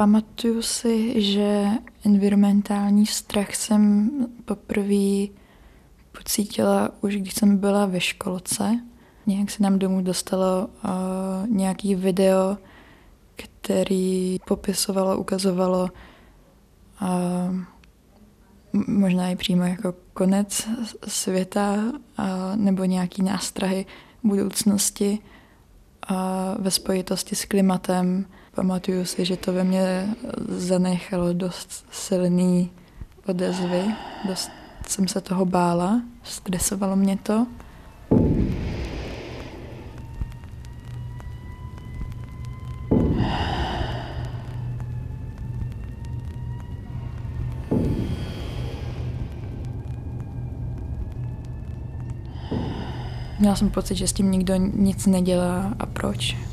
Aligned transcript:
Pamatuju 0.00 0.62
si, 0.62 1.22
že 1.22 1.66
environmentální 2.06 3.06
strach 3.06 3.54
jsem 3.54 4.10
poprvé 4.44 5.26
pocítila 6.12 6.90
už, 7.00 7.16
když 7.16 7.34
jsem 7.34 7.56
byla 7.56 7.86
ve 7.86 8.00
školce. 8.00 8.80
Nějak 9.26 9.50
se 9.50 9.62
nám 9.62 9.78
domů 9.78 10.02
dostalo 10.02 10.66
uh, 10.84 10.90
nějaký 11.48 11.94
video, 11.94 12.56
který 13.36 14.38
popisovalo, 14.46 15.18
ukazovalo 15.18 15.88
uh, 17.02 17.56
možná 18.86 19.28
i 19.28 19.36
přímo 19.36 19.64
jako 19.64 19.94
konec 20.12 20.68
světa 21.06 21.74
uh, 21.74 22.24
nebo 22.56 22.84
nějaký 22.84 23.22
nástrahy 23.22 23.86
budoucnosti 24.22 25.18
uh, 26.10 26.16
ve 26.58 26.70
spojitosti 26.70 27.36
s 27.36 27.44
klimatem. 27.44 28.26
Pamatuju 28.54 29.04
si, 29.04 29.24
že 29.24 29.36
to 29.36 29.52
ve 29.52 29.64
mně 29.64 30.14
zanechalo 30.48 31.32
dost 31.32 31.86
silný 31.90 32.70
odezvy, 33.26 33.84
dost 34.28 34.50
jsem 34.88 35.08
se 35.08 35.20
toho 35.20 35.46
bála, 35.46 36.02
stresovalo 36.22 36.96
mě 36.96 37.16
to. 37.16 37.46
Měla 53.38 53.56
jsem 53.56 53.70
pocit, 53.70 53.94
že 53.94 54.08
s 54.08 54.12
tím 54.12 54.30
nikdo 54.30 54.56
nic 54.56 55.06
nedělá 55.06 55.74
a 55.78 55.86
proč. 55.86 56.49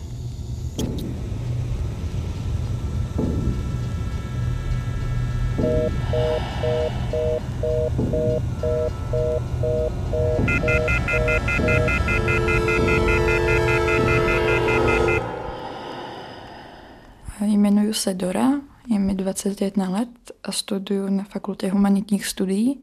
Jmenuji 17.41 17.93
se 17.93 18.13
Dora, 18.13 18.51
je 18.87 18.99
mi 18.99 19.15
21 19.15 19.90
let 19.90 20.09
a 20.43 20.51
studuju 20.51 21.09
na 21.09 21.23
Fakultě 21.23 21.70
humanitních 21.70 22.26
studií. 22.26 22.82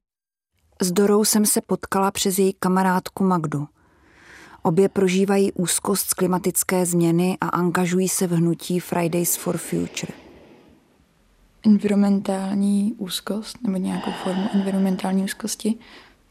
S 0.83 0.93
Dorou 0.93 1.25
jsem 1.25 1.47
se 1.47 1.61
potkala 1.61 2.11
přes 2.11 2.39
její 2.39 2.53
kamarádku 2.53 3.25
Magdu. 3.25 3.67
Obě 4.63 4.89
prožívají 4.89 5.53
úzkost 5.53 6.09
z 6.09 6.15
klimatické 6.15 6.87
změny 6.87 7.39
a 7.41 7.49
angažují 7.49 8.09
se 8.09 8.27
v 8.27 8.31
hnutí 8.31 8.81
Fridays 8.81 9.37
for 9.37 9.59
Future 9.59 10.24
environmentální 11.67 12.95
úzkost 12.99 13.59
nebo 13.63 13.77
nějakou 13.77 14.11
formu 14.11 14.49
environmentální 14.53 15.25
úzkosti 15.25 15.75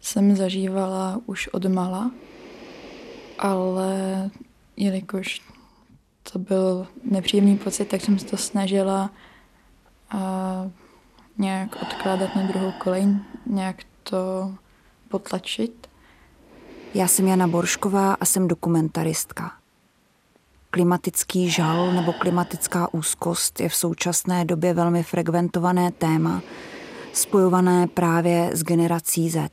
jsem 0.02 0.36
zažívala 0.36 1.22
už 1.26 1.48
od 1.48 1.66
mala, 1.66 2.12
ale 3.40 4.30
jelikož 4.78 5.42
to 6.32 6.40
byl 6.40 6.88
nepříjemný 7.04 7.58
pocit, 7.58 7.86
tak 7.86 8.02
jsem 8.02 8.20
se 8.20 8.26
to 8.26 8.38
snažila 8.38 9.10
a 10.10 10.22
nějak 11.38 11.76
odkládat 11.82 12.36
na 12.36 12.42
druhou 12.42 12.72
kolej, 12.72 13.08
nějak 13.46 13.76
to 14.04 14.54
potlačit. 15.10 15.88
Já 16.94 17.08
jsem 17.08 17.28
Jana 17.28 17.48
Boršková 17.48 18.14
a 18.14 18.26
jsem 18.26 18.48
dokumentaristka. 18.48 19.63
Klimatický 20.74 21.50
žal 21.50 21.92
nebo 21.92 22.14
klimatická 22.14 22.94
úzkost 22.94 23.60
je 23.60 23.70
v 23.70 23.76
současné 23.76 24.46
době 24.46 24.74
velmi 24.74 25.04
frekventované 25.04 25.92
téma, 25.92 26.42
spojované 27.14 27.88
právě 27.88 28.50
s 28.54 28.64
generací 28.64 29.30
Z. 29.30 29.52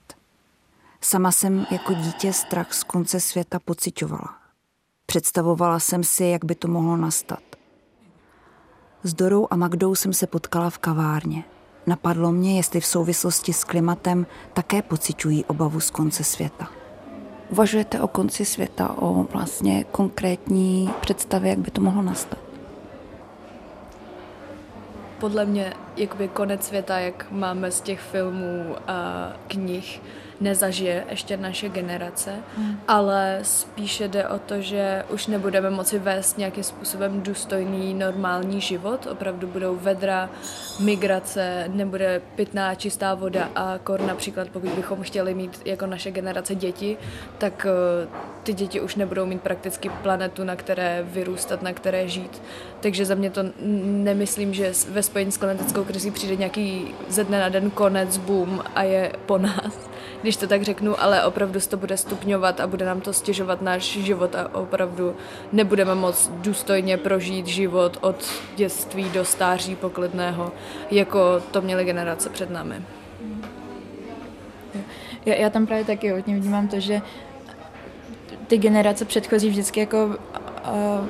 Sama 1.00 1.32
jsem 1.32 1.66
jako 1.70 1.94
dítě 1.94 2.32
strach 2.32 2.72
z 2.74 2.82
konce 2.82 3.20
světa 3.20 3.58
pocitovala. 3.64 4.34
Představovala 5.06 5.78
jsem 5.78 6.04
si, 6.04 6.24
jak 6.24 6.44
by 6.44 6.54
to 6.54 6.68
mohlo 6.68 6.96
nastat. 6.96 7.42
S 9.02 9.14
Dorou 9.14 9.46
a 9.50 9.56
Magdou 9.56 9.94
jsem 9.94 10.12
se 10.12 10.26
potkala 10.26 10.70
v 10.70 10.78
kavárně. 10.78 11.44
Napadlo 11.86 12.32
mě, 12.32 12.56
jestli 12.56 12.80
v 12.80 12.86
souvislosti 12.86 13.52
s 13.52 13.64
klimatem 13.64 14.26
také 14.52 14.82
pociťují 14.82 15.44
obavu 15.44 15.80
z 15.80 15.90
konce 15.90 16.24
světa. 16.24 16.79
Uvažujete 17.50 18.00
o 18.00 18.08
konci 18.08 18.44
světa, 18.44 18.94
o 18.98 19.26
vlastně 19.32 19.84
konkrétní 19.84 20.90
představě, 21.00 21.50
jak 21.50 21.58
by 21.58 21.70
to 21.70 21.80
mohlo 21.80 22.02
nastat? 22.02 22.38
Podle 25.20 25.44
mě 25.44 25.72
jakoby 25.96 26.28
konec 26.28 26.66
světa, 26.66 26.98
jak 26.98 27.26
máme 27.30 27.70
z 27.70 27.80
těch 27.80 28.00
filmů 28.00 28.76
a 28.86 29.32
knih, 29.48 30.02
nezažije 30.40 31.04
ještě 31.10 31.36
naše 31.36 31.68
generace, 31.68 32.34
hmm. 32.56 32.80
ale 32.88 33.38
spíše 33.42 34.08
jde 34.08 34.28
o 34.28 34.38
to, 34.38 34.60
že 34.60 35.04
už 35.10 35.26
nebudeme 35.26 35.70
moci 35.70 35.98
vést 35.98 36.38
nějakým 36.38 36.64
způsobem 36.64 37.20
důstojný 37.22 37.94
normální 37.94 38.60
život. 38.60 39.06
Opravdu 39.06 39.46
budou 39.46 39.76
vedra, 39.76 40.30
migrace, 40.80 41.64
nebude 41.68 42.22
pitná 42.34 42.74
čistá 42.74 43.14
voda 43.14 43.48
a 43.54 43.78
kor 43.78 44.00
například, 44.00 44.48
pokud 44.48 44.70
bychom 44.70 45.02
chtěli 45.02 45.34
mít 45.34 45.62
jako 45.64 45.86
naše 45.86 46.10
generace 46.10 46.54
děti, 46.54 46.96
tak 47.38 47.66
eh, 47.66 48.08
ty 48.42 48.52
děti 48.52 48.80
už 48.80 48.96
nebudou 48.96 49.26
mít 49.26 49.42
prakticky 49.42 49.88
planetu, 49.88 50.44
na 50.44 50.56
které 50.56 51.06
vyrůstat, 51.10 51.62
na 51.62 51.72
které 51.72 52.08
žít. 52.08 52.42
Takže 52.80 53.04
za 53.04 53.14
mě 53.14 53.30
to 53.30 53.40
nemyslím, 53.84 54.54
že 54.54 54.72
ve 54.88 55.02
spojení 55.02 55.32
s 55.32 55.36
klimatickou 55.36 55.84
krizí 55.84 56.10
přijde 56.10 56.36
nějaký 56.36 56.94
ze 57.08 57.24
dne 57.24 57.40
na 57.40 57.48
den 57.48 57.70
konec, 57.70 58.16
boom 58.16 58.62
a 58.74 58.82
je 58.82 59.12
po 59.26 59.38
nás 59.38 59.90
když 60.22 60.36
to 60.36 60.46
tak 60.46 60.62
řeknu, 60.62 61.02
ale 61.02 61.24
opravdu 61.24 61.60
se 61.60 61.68
to 61.68 61.76
bude 61.76 61.96
stupňovat 61.96 62.60
a 62.60 62.66
bude 62.66 62.86
nám 62.86 63.00
to 63.00 63.12
stěžovat 63.12 63.62
náš 63.62 63.82
život 63.82 64.34
a 64.34 64.54
opravdu 64.54 65.16
nebudeme 65.52 65.94
moc 65.94 66.30
důstojně 66.34 66.96
prožít 66.96 67.46
život 67.46 67.98
od 68.00 68.24
dětství 68.56 69.10
do 69.10 69.24
stáří 69.24 69.76
poklidného, 69.76 70.52
jako 70.90 71.42
to 71.50 71.62
měly 71.62 71.84
generace 71.84 72.30
před 72.30 72.50
námi. 72.50 72.82
Já, 75.26 75.34
já 75.34 75.50
tam 75.50 75.66
právě 75.66 75.84
taky 75.84 76.10
hodně 76.10 76.36
vnímám 76.36 76.68
to, 76.68 76.80
že 76.80 77.00
ty 78.50 78.58
generace 78.58 79.04
předchozí 79.04 79.48
vždycky 79.48 79.80
jako 79.80 80.16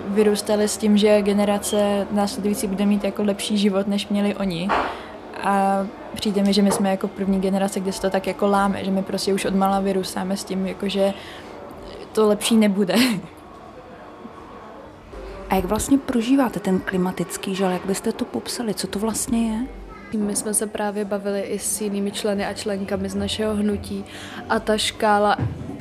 vyrůstaly 0.09 0.69
s 0.69 0.77
tím, 0.77 0.97
že 0.97 1.23
generace 1.23 2.07
následující 2.11 2.67
bude 2.67 2.87
mít 2.87 3.05
jako 3.05 3.23
lepší 3.23 3.59
život, 3.59 3.89
než 3.89 4.09
měli 4.09 4.35
oni. 4.35 4.69
A 5.43 5.87
přijde 6.15 6.43
mi, 6.43 6.53
že 6.53 6.63
my 6.63 6.71
jsme 6.71 6.91
jako 6.91 7.09
první 7.09 7.41
generace, 7.41 7.81
kde 7.81 7.93
se 7.93 8.01
to 8.01 8.11
tak 8.11 8.27
jako 8.27 8.47
láme, 8.47 8.85
že 8.85 8.91
my 8.91 9.03
prostě 9.03 9.35
už 9.35 9.45
od 9.45 9.55
mala 9.55 9.81
vyrůstáme 9.81 10.37
s 10.37 10.45
tím, 10.45 10.67
jako 10.67 10.89
že 10.89 11.15
to 12.13 12.29
lepší 12.29 12.57
nebude. 12.57 12.95
A 15.51 15.55
jak 15.55 15.65
vlastně 15.65 15.99
prožíváte 15.99 16.61
ten 16.61 16.81
klimatický 16.81 17.55
žal? 17.55 17.71
Jak 17.71 17.87
byste 17.87 18.13
to 18.13 18.25
popsali? 18.25 18.75
Co 18.75 18.87
to 18.87 18.99
vlastně 18.99 19.51
je? 19.53 19.67
My 20.19 20.37
jsme 20.37 20.55
se 20.55 20.67
právě 20.67 21.05
bavili 21.05 21.41
i 21.41 21.59
s 21.59 21.81
jinými 21.81 22.13
členy 22.13 22.47
a 22.47 22.55
členkami 22.55 23.09
z 23.09 23.15
našeho 23.15 23.55
hnutí 23.55 24.05
a 24.49 24.61
ta 24.61 24.79
škála 24.79 25.37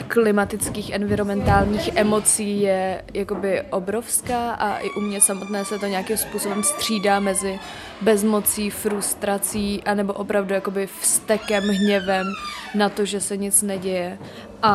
klimatických, 0.09 0.90
environmentálních 0.90 1.90
emocí 1.96 2.62
je 2.62 3.03
jakoby 3.14 3.62
obrovská 3.62 4.52
a 4.52 4.78
i 4.78 4.90
u 4.90 5.02
mě 5.02 5.22
samotné 5.22 5.66
se 5.66 5.80
to 5.80 5.86
nějakým 5.86 6.18
způsobem 6.18 6.64
střídá 6.64 7.20
mezi 7.20 7.59
bezmocí, 8.02 8.70
frustrací 8.70 9.84
anebo 9.84 10.14
opravdu 10.14 10.53
jakoby 10.53 10.88
vztekem, 10.88 11.64
hněvem 11.64 12.28
na 12.75 12.90
to, 12.90 13.06
že 13.06 13.22
se 13.22 13.38
nic 13.38 13.62
neděje. 13.62 14.18
A 14.64 14.74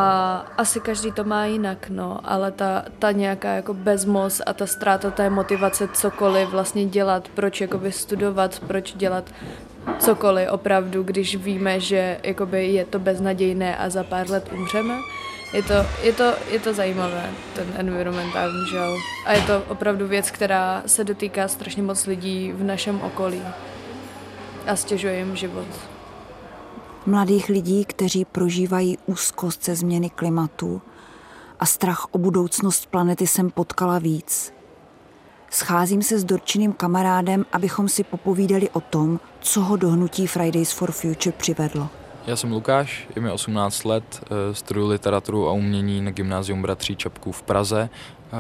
asi 0.56 0.81
každý 0.81 1.12
to 1.12 1.25
má 1.25 1.45
jinak, 1.47 1.89
no, 1.89 2.21
ale 2.25 2.53
ta, 2.53 2.84
ta 2.99 3.12
nějaká 3.12 3.53
jako 3.53 3.75
bezmoc 3.75 4.41
a 4.47 4.53
ta 4.53 4.66
ztráta 4.66 5.11
té 5.11 5.31
motivace 5.31 5.89
cokoliv 5.89 6.49
vlastně 6.49 6.87
dělat, 6.87 7.28
proč 7.34 7.61
jakoby 7.61 7.93
studovat, 7.93 8.60
proč 8.66 8.92
dělat 8.92 9.25
cokoliv 9.98 10.48
opravdu, 10.51 11.03
když 11.03 11.36
víme, 11.36 11.81
že 11.81 12.19
jakoby 12.22 12.66
je 12.66 12.84
to 12.84 12.98
beznadějné 12.98 13.77
a 13.77 13.91
za 13.91 14.04
pár 14.04 14.31
let 14.31 14.51
umřeme. 14.53 14.95
Je 15.54 15.62
to, 15.62 15.74
je, 16.03 16.12
to, 16.12 16.34
je 16.51 16.60
to 16.60 16.74
zajímavé, 16.74 17.30
ten 17.54 17.66
environmentální 17.77 18.66
žal. 18.72 18.97
A 19.27 19.33
je 19.33 19.42
to 19.42 19.62
opravdu 19.68 20.09
věc, 20.09 20.30
která 20.30 20.83
se 20.86 21.04
dotýká 21.04 21.48
strašně 21.48 21.83
moc 21.83 22.06
lidí 22.06 22.53
v 22.53 22.62
našem 22.62 23.01
okolí 23.01 23.42
a 24.66 24.77
stěžuje 24.77 25.18
jim 25.18 25.36
život. 25.36 25.66
Mladých 27.06 27.48
lidí, 27.48 27.84
kteří 27.84 28.24
prožívají 28.24 28.98
úzkost 29.06 29.65
ze 29.65 29.77
změny 29.77 30.10
klimatu 30.10 30.83
a 31.60 31.66
strach 31.66 32.07
o 32.10 32.18
budoucnost 32.18 32.86
planety 32.86 33.27
jsem 33.27 33.50
potkala 33.50 33.98
víc. 33.98 34.53
Scházím 35.50 36.03
se 36.03 36.18
s 36.18 36.24
dorčeným 36.24 36.72
kamarádem, 36.72 37.47
abychom 37.53 37.89
si 37.89 38.04
popovídali 38.04 38.71
o 38.71 38.80
tom, 38.80 39.21
co 39.41 39.60
ho 39.60 39.77
do 39.77 39.91
hnutí 39.91 40.27
Fridays 40.27 40.72
for 40.72 40.92
Future 40.92 41.36
přivedlo. 41.36 41.89
Já 42.26 42.36
jsem 42.36 42.53
Lukáš, 42.53 43.06
je 43.16 43.22
mi 43.22 43.30
18 43.30 43.84
let, 43.84 44.24
eh, 44.24 44.54
studuji 44.54 44.88
literaturu 44.88 45.48
a 45.48 45.53
umění 45.53 46.00
na 46.00 46.10
gymnázium 46.10 46.62
Bratří 46.62 46.97
Čapků 46.97 47.32
v 47.32 47.42
Praze. 47.42 47.91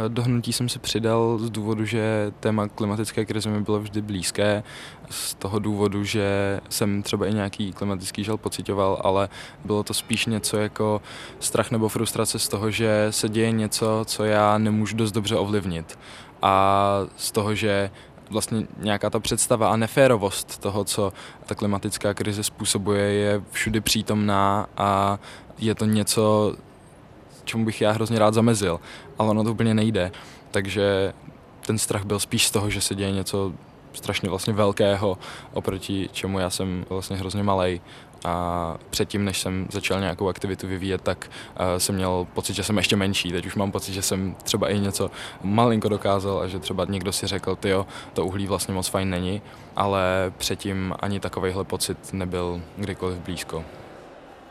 Do 0.08 0.22
hnutí 0.22 0.52
jsem 0.52 0.68
se 0.68 0.78
přidal 0.78 1.38
z 1.38 1.50
důvodu, 1.50 1.84
že 1.84 2.32
téma 2.40 2.68
klimatické 2.68 3.24
krize 3.24 3.50
mi 3.50 3.60
bylo 3.60 3.80
vždy 3.80 4.02
blízké, 4.02 4.62
z 5.10 5.34
toho 5.34 5.58
důvodu, 5.58 6.04
že 6.04 6.60
jsem 6.68 7.02
třeba 7.02 7.26
i 7.26 7.34
nějaký 7.34 7.72
klimatický 7.72 8.24
žal 8.24 8.36
pocitoval, 8.36 9.00
ale 9.04 9.28
bylo 9.64 9.82
to 9.82 9.94
spíš 9.94 10.26
něco 10.26 10.56
jako 10.56 11.02
strach 11.40 11.70
nebo 11.70 11.88
frustrace 11.88 12.38
z 12.38 12.48
toho, 12.48 12.70
že 12.70 13.06
se 13.10 13.28
děje 13.28 13.52
něco, 13.52 14.02
co 14.04 14.24
já 14.24 14.58
nemůžu 14.58 14.96
dost 14.96 15.12
dobře 15.12 15.36
ovlivnit. 15.36 15.98
A 16.42 16.98
z 17.16 17.32
toho, 17.32 17.54
že 17.54 17.90
vlastně 18.30 18.66
nějaká 18.78 19.10
ta 19.10 19.20
představa 19.20 19.68
a 19.68 19.76
neférovost 19.76 20.58
toho, 20.58 20.84
co 20.84 21.12
ta 21.46 21.54
klimatická 21.54 22.14
krize 22.14 22.42
způsobuje, 22.42 23.12
je 23.12 23.42
všudy 23.50 23.80
přítomná 23.80 24.66
a 24.76 25.18
je 25.58 25.74
to 25.74 25.84
něco, 25.84 26.56
čemu 27.44 27.64
bych 27.64 27.80
já 27.80 27.90
hrozně 27.92 28.18
rád 28.18 28.34
zamezil, 28.34 28.80
ale 29.18 29.30
ono 29.30 29.44
to 29.44 29.52
úplně 29.52 29.74
nejde. 29.74 30.12
Takže 30.50 31.12
ten 31.66 31.78
strach 31.78 32.04
byl 32.04 32.20
spíš 32.20 32.46
z 32.46 32.50
toho, 32.50 32.70
že 32.70 32.80
se 32.80 32.94
děje 32.94 33.12
něco 33.12 33.52
strašně 33.94 34.28
vlastně 34.28 34.52
velkého, 34.52 35.18
oproti 35.52 36.08
čemu 36.12 36.38
já 36.38 36.50
jsem 36.50 36.84
vlastně 36.88 37.16
hrozně 37.16 37.42
malý. 37.42 37.80
A 38.24 38.76
předtím, 38.90 39.24
než 39.24 39.40
jsem 39.40 39.66
začal 39.70 40.00
nějakou 40.00 40.28
aktivitu 40.28 40.66
vyvíjet, 40.66 41.00
tak 41.00 41.30
uh, 41.60 41.78
jsem 41.78 41.94
měl 41.94 42.26
pocit, 42.34 42.54
že 42.54 42.64
jsem 42.64 42.76
ještě 42.76 42.96
menší. 42.96 43.32
Teď 43.32 43.46
už 43.46 43.54
mám 43.54 43.72
pocit, 43.72 43.92
že 43.92 44.02
jsem 44.02 44.36
třeba 44.42 44.68
i 44.68 44.78
něco 44.78 45.10
malinko 45.42 45.88
dokázal 45.88 46.40
a 46.40 46.46
že 46.46 46.58
třeba 46.58 46.84
někdo 46.88 47.12
si 47.12 47.26
řekl, 47.26 47.56
ty 47.56 47.70
to 48.12 48.26
uhlí 48.26 48.46
vlastně 48.46 48.74
moc 48.74 48.88
fajn 48.88 49.10
není, 49.10 49.42
ale 49.76 50.32
předtím 50.38 50.94
ani 51.00 51.20
takovýhle 51.20 51.64
pocit 51.64 52.12
nebyl 52.12 52.62
kdykoliv 52.76 53.18
blízko. 53.18 53.64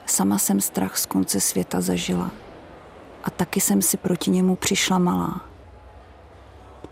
Sama 0.05 0.37
jsem 0.37 0.61
strach 0.61 0.97
z 0.97 1.05
konce 1.05 1.39
světa 1.39 1.81
zažila 1.81 2.31
a 3.23 3.29
taky 3.29 3.61
jsem 3.61 3.81
si 3.81 3.97
proti 3.97 4.31
němu 4.31 4.55
přišla 4.55 4.97
malá. 4.97 5.52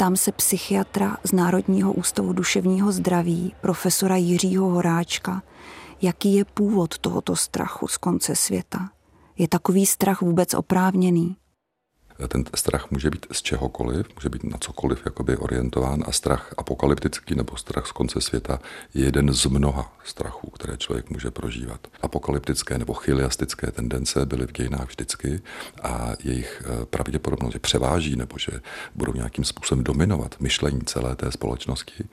Ptám 0.01 0.15
se 0.15 0.31
psychiatra 0.31 1.18
z 1.24 1.31
Národního 1.31 1.94
ústavu 1.94 2.33
duševního 2.33 2.92
zdraví, 2.92 3.56
profesora 3.62 4.15
Jiřího 4.15 4.69
Horáčka, 4.69 5.44
jaký 6.01 6.36
je 6.36 6.45
původ 6.45 6.98
tohoto 6.98 7.36
strachu 7.36 7.88
z 7.88 7.98
konce 7.98 8.36
světa. 8.36 8.89
Je 9.38 9.48
takový 9.48 9.86
strach 9.86 10.21
vůbec 10.21 10.53
oprávněný? 10.53 11.36
Ten 12.27 12.44
strach 12.56 12.91
může 12.91 13.09
být 13.09 13.25
z 13.31 13.41
čehokoliv, 13.41 14.06
může 14.15 14.29
být 14.29 14.44
na 14.44 14.57
cokoliv 14.57 15.01
jakoby 15.06 15.38
orientován 15.38 16.03
a 16.07 16.12
strach 16.12 16.53
apokalyptický 16.57 17.35
nebo 17.35 17.57
strach 17.57 17.88
z 17.88 17.91
konce 17.91 18.21
světa 18.21 18.59
je 18.94 19.06
jeden 19.06 19.33
z 19.33 19.45
mnoha 19.45 19.94
strachů, 20.03 20.50
které 20.50 20.77
člověk 20.77 21.09
může 21.09 21.31
prožívat. 21.31 21.88
Apokalyptické 22.01 22.77
nebo 22.77 22.94
chiliastické 22.94 23.71
tendence 23.71 24.25
byly 24.25 24.47
v 24.47 24.51
dějinách 24.51 24.88
vždycky 24.88 25.41
a 25.83 26.12
jejich 26.23 26.63
eh, 26.65 26.85
pravděpodobnost, 26.85 27.53
že 27.53 27.59
převáží 27.59 28.15
nebo 28.15 28.38
že 28.38 28.51
budou 28.95 29.13
nějakým 29.13 29.45
způsobem 29.45 29.83
dominovat 29.83 30.35
myšlení 30.39 30.81
celé 30.85 31.15
té 31.15 31.31
společnosti, 31.31 32.03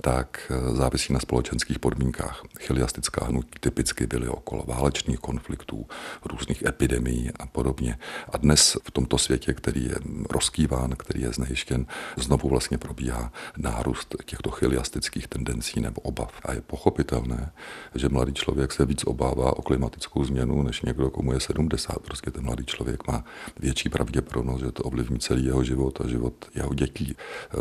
tak 0.00 0.50
eh, 0.50 0.76
závisí 0.76 1.12
na 1.12 1.20
společenských 1.20 1.78
podmínkách. 1.78 2.42
Chiliastická 2.60 3.24
hnutí 3.24 3.50
typicky 3.60 4.06
byly 4.06 4.28
okolo 4.28 4.64
válečných 4.66 5.18
konfliktů, 5.18 5.86
různých 6.24 6.62
epidemií 6.62 7.30
a 7.38 7.46
podobně. 7.46 7.98
A 8.32 8.36
dnes 8.36 8.76
v 8.84 8.90
tomto 8.90 9.18
světě 9.18 9.49
světě, 9.50 9.60
který 9.60 9.84
je 9.84 9.96
rozkýván, 10.30 10.90
který 10.96 11.22
je 11.22 11.32
znejištěn, 11.32 11.86
znovu 12.16 12.48
vlastně 12.48 12.78
probíhá 12.78 13.32
nárůst 13.56 14.16
těchto 14.24 14.50
chiliastických 14.50 15.28
tendencí 15.28 15.80
nebo 15.80 16.00
obav. 16.00 16.32
A 16.44 16.52
je 16.52 16.60
pochopitelné, 16.60 17.52
že 17.94 18.08
mladý 18.08 18.32
člověk 18.32 18.72
se 18.72 18.86
víc 18.86 19.04
obává 19.04 19.56
o 19.56 19.62
klimatickou 19.62 20.24
změnu, 20.24 20.62
než 20.62 20.82
někdo, 20.82 21.10
komu 21.10 21.32
je 21.32 21.40
70. 21.40 21.98
Prostě 21.98 22.30
ten 22.30 22.44
mladý 22.44 22.64
člověk 22.64 23.06
má 23.08 23.24
větší 23.58 23.88
pravděpodobnost, 23.88 24.60
že 24.60 24.72
to 24.72 24.82
ovlivní 24.82 25.18
celý 25.18 25.44
jeho 25.44 25.64
život 25.64 26.00
a 26.00 26.08
život 26.08 26.34
jeho 26.54 26.74
dětí. 26.74 27.16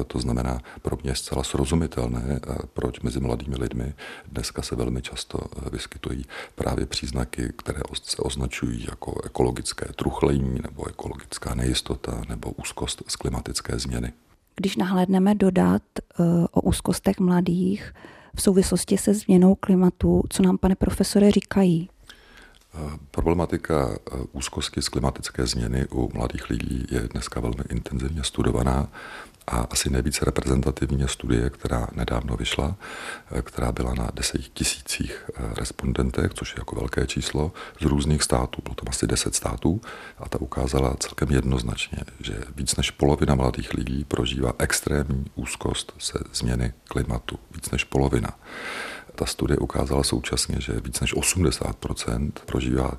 To 0.08 0.20
znamená 0.20 0.60
pro 0.82 0.98
mě 1.04 1.16
zcela 1.16 1.44
srozumitelné, 1.44 2.40
proč 2.74 3.00
mezi 3.00 3.20
mladými 3.20 3.56
lidmi 3.56 3.94
dneska 4.32 4.62
se 4.62 4.76
velmi 4.76 5.02
často 5.02 5.40
vyskytují 5.72 6.26
právě 6.56 6.86
příznaky, 6.86 7.54
které 7.58 7.82
se 8.04 8.18
označují 8.18 8.86
jako 8.90 9.22
ekologické 9.26 9.86
truchlení 9.96 10.60
nebo 10.64 10.90
ekologická 10.90 11.56
nejistoта 11.56 11.79
nejistota 11.80 12.22
nebo 12.30 12.52
úzkost 12.52 13.04
z 13.08 13.16
klimatické 13.16 13.80
změny. 13.80 14.14
Když 14.56 14.76
nahlédneme 14.76 15.36
dodat 15.36 15.82
uh, 16.20 16.46
o 16.52 16.62
úzkostech 16.62 17.20
mladých 17.20 17.94
v 18.36 18.42
souvislosti 18.42 18.98
se 18.98 19.14
změnou 19.14 19.56
klimatu, 19.56 20.24
co 20.30 20.44
nám, 20.44 20.58
pane 20.58 20.76
profesore, 20.76 21.32
říkají? 21.32 21.90
Eh, 22.74 22.98
problematika 23.12 23.90
eh, 23.92 24.18
úzkosti 24.32 24.82
z 24.82 24.90
klimatické 24.90 25.48
změny 25.48 25.88
u 25.92 26.12
mladých 26.14 26.50
lidí 26.50 26.86
je 26.92 27.00
dneska 27.00 27.40
velmi 27.40 27.64
intenzivně 27.70 28.24
studovaná 28.24 28.88
a 29.50 29.68
asi 29.70 29.90
nejvíce 29.90 30.26
reprezentativní 30.26 31.08
studie, 31.08 31.50
která 31.50 31.88
nedávno 31.96 32.38
vyšla, 32.38 32.76
eh, 33.32 33.42
která 33.42 33.72
byla 33.72 33.94
na 33.94 34.10
deseti 34.14 34.50
tisících 34.54 35.30
respondentech, 35.58 36.34
což 36.34 36.50
je 36.52 36.56
jako 36.60 36.76
velké 36.76 37.08
číslo, 37.08 37.52
z 37.82 37.86
různých 37.86 38.24
států. 38.24 38.62
Bylo 38.64 38.76
tam 38.76 38.86
asi 38.90 39.08
deset 39.08 39.36
států 39.36 39.82
a 40.18 40.30
ta 40.30 40.42
ukázala 40.42 40.96
celkem 41.00 41.32
jednoznačně, 41.32 41.98
že 42.20 42.34
víc 42.56 42.76
než 42.76 42.92
polovina 42.92 43.36
mladých 43.36 43.74
lidí 43.74 44.04
prožívá 44.04 44.54
extrémní 44.60 45.26
úzkost 45.36 45.94
se 45.98 46.20
změny 46.34 46.74
klimatu. 46.88 47.40
Víc 47.56 47.72
než 47.72 47.84
polovina. 47.84 48.30
Ta 49.16 49.26
studie 49.26 49.58
ukázala 49.58 50.04
současně, 50.04 50.62
že 50.62 50.74
víc 50.74 51.00
než 51.00 51.16
80% 51.16 52.32
prožívá 52.46 52.92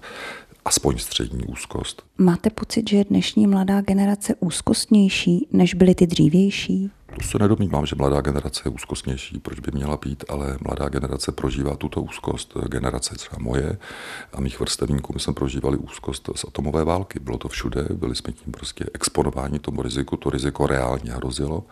aspoň 0.65 0.99
střední 0.99 1.45
úzkost. 1.45 2.03
Máte 2.19 2.51
pocit, 2.51 2.91
že 2.91 2.97
je 2.97 3.05
dnešní 3.05 3.47
mladá 3.47 3.81
generace 3.81 4.35
úzkostnější, 4.41 5.49
než 5.53 5.75
byly 5.75 5.95
ty 5.95 6.07
dřívější? 6.07 6.91
To 7.17 7.23
se 7.27 7.39
nedomývám, 7.39 7.87
že 7.87 7.97
mladá 7.97 8.21
generace 8.21 8.63
je 8.65 8.71
úzkostnější, 8.71 9.39
proč 9.39 9.61
by 9.61 9.71
měla 9.75 9.97
být, 9.97 10.25
ale 10.29 10.59
mladá 10.61 10.89
generace 10.89 11.33
prožívá 11.33 11.77
tuto 11.77 12.03
úzkost. 12.03 12.57
Generace 12.69 13.15
třeba 13.15 13.37
moje 13.41 13.79
a 14.33 14.41
mých 14.41 14.61
vrstevníků, 14.61 15.13
my 15.13 15.21
jsme 15.21 15.33
prožívali 15.33 15.77
úzkost 15.77 16.29
z 16.37 16.45
atomové 16.45 16.85
války. 16.85 17.21
Bylo 17.21 17.39
to 17.39 17.49
všude, 17.49 17.87
byli 17.95 18.15
jsme 18.15 18.33
tím 18.33 18.53
prostě 18.53 18.85
exponováni 18.95 19.59
tomu 19.59 19.83
riziku, 19.83 20.17
to 20.17 20.31
riziko 20.31 20.67
reálně 20.67 21.13
hrozilo 21.13 21.65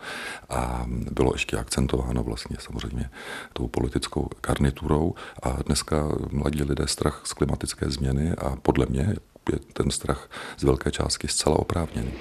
a 0.49 0.85
bylo 1.11 1.31
ještě 1.33 1.57
akcentováno 1.57 2.23
vlastně 2.23 2.57
samozřejmě 2.59 3.09
tou 3.53 3.67
politickou 3.67 4.29
garniturou 4.47 5.13
a 5.43 5.49
dneska 5.65 6.07
mladí 6.31 6.63
lidé 6.63 6.87
strach 6.87 7.21
z 7.25 7.33
klimatické 7.33 7.89
změny 7.89 8.31
a 8.31 8.55
podle 8.55 8.85
mě 8.89 9.15
je 9.51 9.59
ten 9.73 9.91
strach 9.91 10.29
z 10.57 10.63
velké 10.63 10.91
částky 10.91 11.27
zcela 11.27 11.59
oprávněný. 11.59 12.11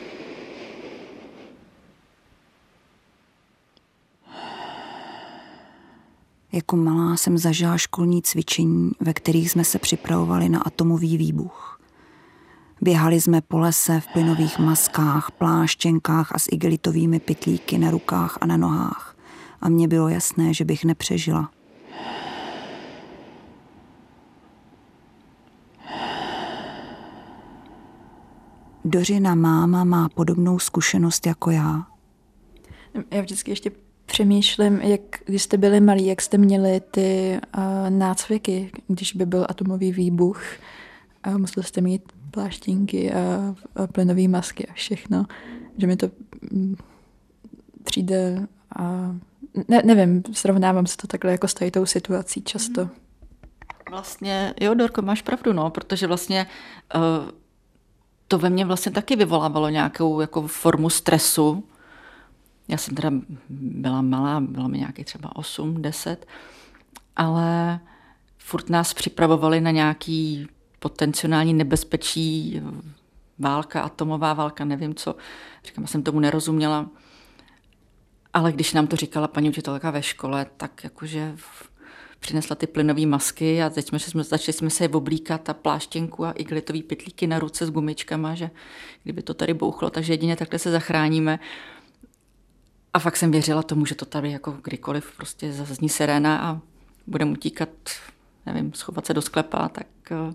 Jako 6.59 6.77
malá 6.77 7.17
jsem 7.17 7.39
zažila 7.39 7.79
školní 7.79 8.23
cvičení, 8.23 8.91
ve 9.01 9.15
kterých 9.15 9.51
jsme 9.51 9.65
se 9.65 9.79
připravovali 9.79 10.49
na 10.49 10.61
atomový 10.61 11.17
výbuch. 11.17 11.81
Běhali 12.81 13.21
jsme 13.21 13.41
po 13.41 13.59
lese 13.59 14.01
v 14.01 14.07
plynových 14.13 14.59
maskách, 14.59 15.31
pláštěnkách 15.31 16.33
a 16.33 16.39
s 16.39 16.49
igelitovými 16.53 17.21
pytlíky 17.21 17.79
na 17.79 17.91
rukách 17.91 18.39
a 18.41 18.47
na 18.47 18.57
nohách. 18.57 19.17
A 19.61 19.69
mně 19.69 19.89
bylo 19.89 20.09
jasné, 20.09 20.55
že 20.55 20.65
bych 20.65 20.85
nepřežila. 20.85 21.51
Dořina 28.85 29.35
máma 29.35 29.85
má 29.85 30.09
podobnou 30.09 30.59
zkušenost 30.59 31.27
jako 31.27 31.51
já. 31.51 31.87
Já 33.11 33.21
vždycky 33.21 33.51
ještě 33.51 33.71
přemýšlím, 34.19 34.81
jak 34.81 35.01
když 35.25 35.43
jste 35.43 35.57
byli 35.57 35.81
malí, 35.81 36.07
jak 36.07 36.23
jste 36.23 36.39
měli 36.39 36.81
ty 36.91 37.41
uh, 37.57 37.91
nácviky, 37.91 38.71
když 38.89 39.13
by 39.13 39.27
byl 39.27 39.47
atomový 39.49 39.93
výbuch 39.93 40.43
a 41.23 41.39
museli 41.39 41.65
jste 41.65 41.81
mít 41.81 42.03
pláštinky 42.31 43.13
a, 43.13 43.55
a 43.77 43.87
plynové 43.87 44.29
masky 44.29 44.67
a 44.67 44.73
všechno, 44.73 45.27
že 45.77 45.87
mi 45.87 45.97
to 45.97 46.11
mm, 46.51 46.77
přijde 47.85 48.47
a 48.79 49.17
ne, 49.69 49.83
nevím, 49.85 50.23
srovnávám 50.33 50.87
se 50.87 50.97
to 50.97 51.07
takhle 51.07 51.33
jako 51.33 51.49
s 51.49 51.55
tou 51.71 51.87
situací 51.87 52.43
často. 52.43 52.89
Vlastně, 53.91 54.55
jo, 54.61 54.75
Dorko, 54.75 55.03
máš 55.03 55.23
pravdu, 55.23 55.53
no, 55.53 55.71
protože 55.71 56.07
vlastně 56.07 56.47
uh, 56.95 57.31
to 58.29 58.39
ve 58.39 58.51
mně 58.51 58.65
vlastně 58.65 58.93
taky 58.93 59.17
vyvolávalo 59.17 59.69
nějakou 59.69 60.21
jako 60.21 60.47
formu 60.47 60.91
stresu, 60.91 61.65
já 62.69 62.77
jsem 62.77 62.95
teda 62.95 63.11
byla 63.49 64.03
malá, 64.03 64.41
bylo 64.41 64.69
mi 64.69 64.79
nějaký 64.79 65.05
třeba 65.05 65.37
8, 65.37 65.83
10, 65.83 66.27
ale 67.17 67.81
furt 68.39 68.71
nás 68.71 68.95
připravovali 68.95 69.61
na 69.61 69.71
nějaký 69.71 70.49
potenciální 70.79 71.55
nebezpečí, 71.55 72.63
válka, 73.39 73.83
atomová 73.83 74.35
válka, 74.35 74.65
nevím 74.65 74.95
co. 74.95 75.17
Říkám, 75.65 75.87
jsem 75.87 76.03
tomu 76.03 76.21
nerozuměla. 76.21 76.91
Ale 78.33 78.53
když 78.53 78.73
nám 78.73 78.87
to 78.87 78.97
říkala 78.97 79.29
paní 79.29 79.49
učitelka 79.49 79.91
ve 79.91 80.03
škole, 80.03 80.47
tak 80.57 80.85
jakože 80.85 81.37
přinesla 82.21 82.57
ty 82.57 82.67
plynové 82.67 83.07
masky 83.07 83.63
a 83.63 83.71
teď 83.71 83.89
jsme, 83.89 83.99
jsme, 83.99 84.25
začali 84.25 84.53
jsme 84.53 84.71
se 84.71 84.85
je 84.85 84.89
oblíkat 84.89 85.49
a 85.49 85.55
pláštěnku 85.55 86.25
a 86.25 86.33
igelitový 86.33 86.83
pytlíky 86.83 87.27
na 87.27 87.39
ruce 87.39 87.67
s 87.67 87.71
gumičkama, 87.71 88.35
že 88.35 88.51
kdyby 89.03 89.23
to 89.23 89.35
tady 89.35 89.55
bouchlo, 89.55 89.91
takže 89.91 90.13
jedině 90.13 90.37
takhle 90.37 90.59
se 90.59 90.71
zachráníme. 90.71 91.39
A 92.93 92.99
fakt 92.99 93.17
jsem 93.17 93.31
věřila 93.31 93.63
tomu, 93.63 93.87
že 93.87 93.95
to 93.95 94.05
tady 94.05 94.33
jako 94.33 94.53
kdykoliv 94.63 95.17
prostě 95.17 95.53
zazní 95.53 95.89
siréna 95.89 96.39
a 96.39 96.61
budeme 97.07 97.31
utíkat, 97.31 97.69
nevím, 98.47 98.75
schovat 98.75 99.07
se 99.07 99.15
do 99.15 99.23
sklepa, 99.23 99.69
tak 99.69 99.87
eh, 100.11 100.35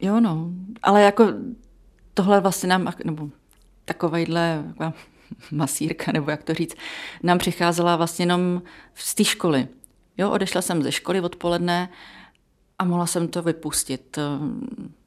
jo 0.00 0.20
no, 0.20 0.50
ale 0.82 1.02
jako 1.02 1.26
tohle 2.14 2.40
vlastně 2.40 2.68
nám, 2.68 2.92
nebo 3.04 3.28
takovejhle 3.84 4.64
masírka, 5.50 6.12
nebo 6.12 6.30
jak 6.30 6.42
to 6.42 6.54
říct, 6.54 6.74
nám 7.22 7.38
přicházela 7.38 7.96
vlastně 7.96 8.22
jenom 8.22 8.62
z 8.94 9.14
té 9.14 9.24
školy. 9.24 9.68
Jo, 10.18 10.30
odešla 10.30 10.62
jsem 10.62 10.82
ze 10.82 10.92
školy 10.92 11.20
odpoledne 11.20 11.88
a 12.84 12.86
mohla 12.86 13.06
jsem 13.06 13.28
to 13.28 13.42
vypustit. 13.42 14.18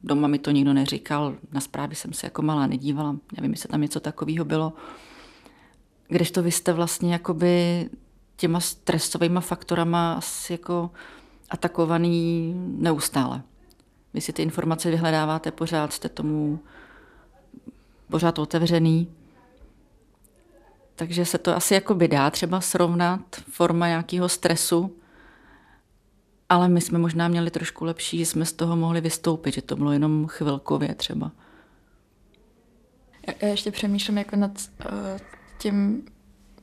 Doma 0.04 0.28
mi 0.28 0.40
to 0.40 0.52
nikdo 0.52 0.74
neříkal, 0.74 1.36
na 1.52 1.62
zprávy 1.62 1.96
jsem 1.96 2.14
se 2.14 2.26
jako 2.28 2.42
malá 2.42 2.68
nedívala, 2.68 3.16
nevím, 3.36 3.52
jestli 3.52 3.70
tam 3.70 3.82
něco 3.82 4.00
takového 4.00 4.46
bylo. 4.46 4.74
Když 6.08 6.32
to 6.32 6.44
vy 6.44 6.52
jste 6.52 6.74
vlastně 6.74 7.14
jakoby 7.14 7.90
těma 8.36 8.60
stresovými 8.60 9.40
faktorama 9.42 10.14
asi 10.14 10.54
jako 10.54 10.92
atakovaný 11.50 12.54
neustále. 12.58 13.42
Vy 14.14 14.22
si 14.22 14.34
ty 14.34 14.42
informace 14.42 14.92
vyhledáváte 14.92 15.52
pořád, 15.52 15.94
jste 15.94 16.10
tomu 16.10 16.60
pořád 18.10 18.40
otevřený. 18.40 19.08
Takže 20.96 21.26
se 21.26 21.38
to 21.38 21.56
asi 21.56 21.74
jako 21.74 21.96
by 21.96 22.08
dá 22.08 22.30
třeba 22.30 22.62
srovnat, 22.62 23.22
forma 23.50 23.88
nějakého 23.88 24.30
stresu, 24.30 24.96
ale 26.50 26.70
my 26.70 26.82
jsme 26.82 27.00
možná 27.00 27.28
měli 27.28 27.52
trošku 27.52 27.86
lepší, 27.86 28.18
že 28.18 28.26
jsme 28.26 28.46
z 28.46 28.54
toho 28.54 28.76
mohli 28.76 29.02
vystoupit, 29.02 29.54
že 29.54 29.62
to 29.62 29.76
bylo 29.76 29.92
jenom 29.92 30.28
chvilkově 30.28 30.96
třeba. 30.96 31.32
Já 33.42 33.48
ještě 33.48 33.72
přemýšlím 33.72 34.18
jako 34.18 34.36
nad 34.36 34.52
uh, 34.52 34.92
tím, 35.58 36.06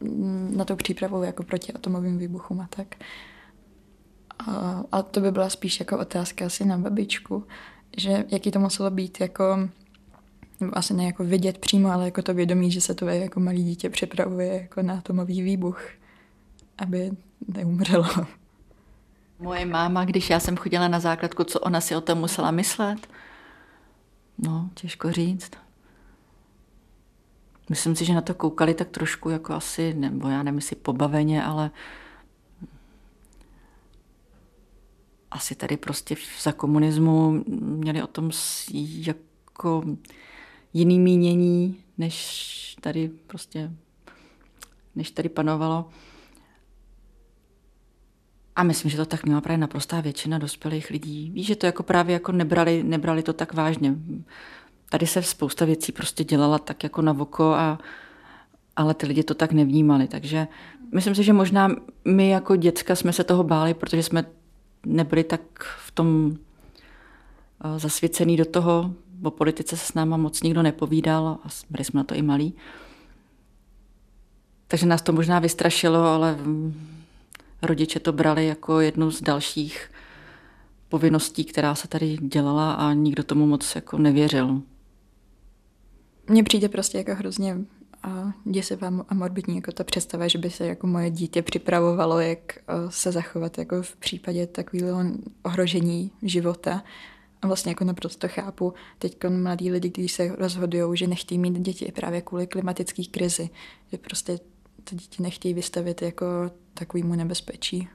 mm, 0.00 0.52
na 0.56 0.64
tou 0.64 0.76
přípravou 0.76 1.22
jako 1.22 1.42
proti 1.42 1.72
atomovým 1.72 2.18
výbuchům 2.18 2.60
a 2.60 2.68
tak. 2.76 2.94
A, 4.38 4.82
a 4.92 5.02
to 5.02 5.20
by 5.20 5.32
byla 5.32 5.48
spíš 5.48 5.80
jako 5.80 5.98
otázka 5.98 6.46
asi 6.46 6.64
na 6.64 6.78
babičku, 6.78 7.44
že 7.96 8.24
jaký 8.28 8.50
to 8.50 8.60
muselo 8.60 8.90
být 8.90 9.20
jako 9.20 9.68
asi 10.72 10.94
ne 10.94 11.04
jako 11.04 11.24
vidět 11.24 11.58
přímo, 11.58 11.88
ale 11.88 12.04
jako 12.04 12.22
to 12.22 12.34
vědomí, 12.34 12.70
že 12.70 12.80
se 12.80 12.94
to 12.94 13.06
jako 13.06 13.40
malý 13.40 13.64
dítě 13.64 13.90
připravuje 13.90 14.60
jako 14.62 14.82
na 14.82 14.98
atomový 14.98 15.42
výbuch, 15.42 15.82
aby 16.78 17.10
neumřelo. 17.48 18.06
Moje 19.44 19.66
máma, 19.66 20.04
když 20.04 20.30
já 20.30 20.40
jsem 20.40 20.56
chodila 20.56 20.88
na 20.88 21.00
základku, 21.00 21.44
co 21.44 21.60
ona 21.60 21.80
si 21.80 21.96
o 21.96 22.00
tom 22.00 22.18
musela 22.18 22.50
myslet? 22.50 23.08
No, 24.38 24.70
těžko 24.74 25.12
říct. 25.12 25.50
Myslím 27.70 27.96
si, 27.96 28.04
že 28.04 28.14
na 28.14 28.20
to 28.20 28.34
koukali 28.34 28.74
tak 28.74 28.88
trošku 28.88 29.30
jako 29.30 29.52
asi, 29.52 29.94
nebo 29.94 30.28
já 30.28 30.42
jestli 30.56 30.76
pobaveně, 30.76 31.44
ale 31.44 31.70
asi 35.30 35.54
tady 35.54 35.76
prostě 35.76 36.16
za 36.42 36.52
komunismu 36.52 37.44
měli 37.58 38.02
o 38.02 38.06
tom 38.06 38.30
jako 39.06 39.84
jiný 40.72 40.98
mínění, 40.98 41.84
než 41.98 42.76
tady 42.80 43.08
prostě, 43.08 43.70
než 44.94 45.10
tady 45.10 45.28
panovalo. 45.28 45.88
A 48.56 48.62
myslím, 48.62 48.90
že 48.90 48.96
to 48.96 49.06
tak 49.06 49.24
měla 49.24 49.40
právě 49.40 49.58
naprostá 49.58 50.00
většina 50.00 50.38
dospělých 50.38 50.90
lidí. 50.90 51.30
Víš, 51.30 51.46
že 51.46 51.56
to 51.56 51.66
jako 51.66 51.82
právě 51.82 52.12
jako 52.12 52.32
nebrali, 52.32 52.82
nebrali 52.82 53.22
to 53.22 53.32
tak 53.32 53.54
vážně. 53.54 53.94
Tady 54.90 55.06
se 55.06 55.22
spousta 55.22 55.64
věcí 55.64 55.92
prostě 55.92 56.24
dělala 56.24 56.58
tak 56.58 56.82
jako 56.82 57.02
na 57.02 57.12
voko, 57.12 57.52
a, 57.52 57.78
ale 58.76 58.94
ty 58.94 59.06
lidi 59.06 59.22
to 59.22 59.34
tak 59.34 59.52
nevnímali. 59.52 60.08
Takže 60.08 60.48
myslím 60.94 61.14
si, 61.14 61.22
že 61.24 61.32
možná 61.32 61.68
my 62.04 62.28
jako 62.28 62.56
děcka 62.56 62.96
jsme 62.96 63.12
se 63.12 63.24
toho 63.24 63.44
báli, 63.44 63.74
protože 63.74 64.02
jsme 64.02 64.24
nebyli 64.86 65.24
tak 65.24 65.40
v 65.86 65.90
tom 65.90 66.36
eh, 67.64 67.78
zasvěcený 67.78 68.36
do 68.36 68.44
toho, 68.44 68.94
o 69.22 69.30
politice 69.30 69.76
se 69.76 69.86
s 69.86 69.94
náma 69.94 70.16
moc 70.16 70.42
nikdo 70.42 70.62
nepovídal 70.62 71.38
a 71.44 71.48
byli 71.70 71.84
jsme 71.84 71.98
na 71.98 72.04
to 72.04 72.14
i 72.14 72.22
malí. 72.22 72.54
Takže 74.68 74.86
nás 74.86 75.02
to 75.02 75.12
možná 75.12 75.38
vystrašilo, 75.38 75.98
ale 76.04 76.38
rodiče 77.66 78.00
to 78.00 78.12
brali 78.12 78.46
jako 78.46 78.80
jednu 78.80 79.10
z 79.10 79.22
dalších 79.22 79.90
povinností, 80.88 81.44
která 81.44 81.74
se 81.74 81.88
tady 81.88 82.16
dělala 82.16 82.72
a 82.72 82.92
nikdo 82.92 83.22
tomu 83.22 83.46
moc 83.46 83.74
jako 83.74 83.98
nevěřil. 83.98 84.62
Mně 86.28 86.44
přijde 86.44 86.68
prostě 86.68 86.98
jako 86.98 87.14
hrozně 87.14 87.56
a 88.02 88.32
děsivá 88.44 88.92
a 89.08 89.14
morbidní 89.14 89.56
jako 89.56 89.72
ta 89.72 89.84
představa, 89.84 90.28
že 90.28 90.38
by 90.38 90.50
se 90.50 90.66
jako 90.66 90.86
moje 90.86 91.10
dítě 91.10 91.42
připravovalo, 91.42 92.20
jak 92.20 92.58
se 92.88 93.12
zachovat 93.12 93.58
jako 93.58 93.82
v 93.82 93.96
případě 93.96 94.46
takového 94.46 95.04
ohrožení 95.42 96.10
života. 96.22 96.82
A 97.42 97.46
vlastně 97.46 97.70
jako 97.70 97.84
naprosto 97.84 98.28
chápu 98.28 98.74
teď 98.98 99.16
mladí 99.28 99.70
lidi, 99.70 99.90
když 99.94 100.12
se 100.12 100.36
rozhodují, 100.36 100.96
že 100.96 101.06
nechtějí 101.06 101.38
mít 101.38 101.58
děti 101.58 101.92
právě 101.94 102.20
kvůli 102.20 102.46
klimatické 102.46 103.02
krizi, 103.10 103.50
že 103.92 103.98
prostě 103.98 104.38
to 104.84 104.96
děti 104.96 105.22
nechtějí 105.22 105.54
vystavit 105.54 106.02
jako 106.02 106.26
takovému 106.74 107.14
nebezpečí. 107.14 107.88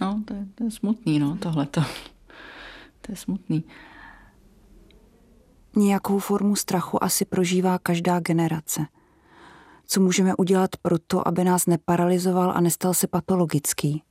No, 0.00 0.22
to 0.24 0.34
je, 0.34 0.46
to 0.54 0.64
je 0.64 0.70
smutný, 0.70 1.18
no, 1.18 1.36
tohleto. 1.36 1.80
To 3.00 3.12
je 3.12 3.16
smutný. 3.16 3.64
Nějakou 5.76 6.18
formu 6.18 6.56
strachu 6.56 7.04
asi 7.04 7.24
prožívá 7.24 7.78
každá 7.78 8.20
generace. 8.20 8.86
Co 9.86 10.00
můžeme 10.00 10.34
udělat 10.34 10.70
pro 10.76 10.98
to, 10.98 11.28
aby 11.28 11.44
nás 11.44 11.66
neparalizoval 11.66 12.50
a 12.50 12.60
nestal 12.60 12.94
se 12.94 13.06
patologický? 13.06 14.02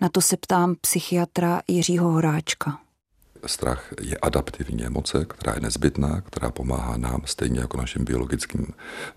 Na 0.00 0.08
to 0.08 0.20
se 0.20 0.36
ptám 0.36 0.74
psychiatra 0.80 1.62
Jiřího 1.68 2.12
Horáčka. 2.12 2.80
Strach 3.46 3.92
je 4.00 4.16
adaptivní 4.16 4.84
emoce, 4.84 5.24
která 5.24 5.54
je 5.54 5.60
nezbytná, 5.60 6.20
která 6.20 6.50
pomáhá 6.50 6.96
nám, 6.96 7.22
stejně 7.24 7.60
jako 7.60 7.76
našim 7.76 8.04
biologickým 8.04 8.66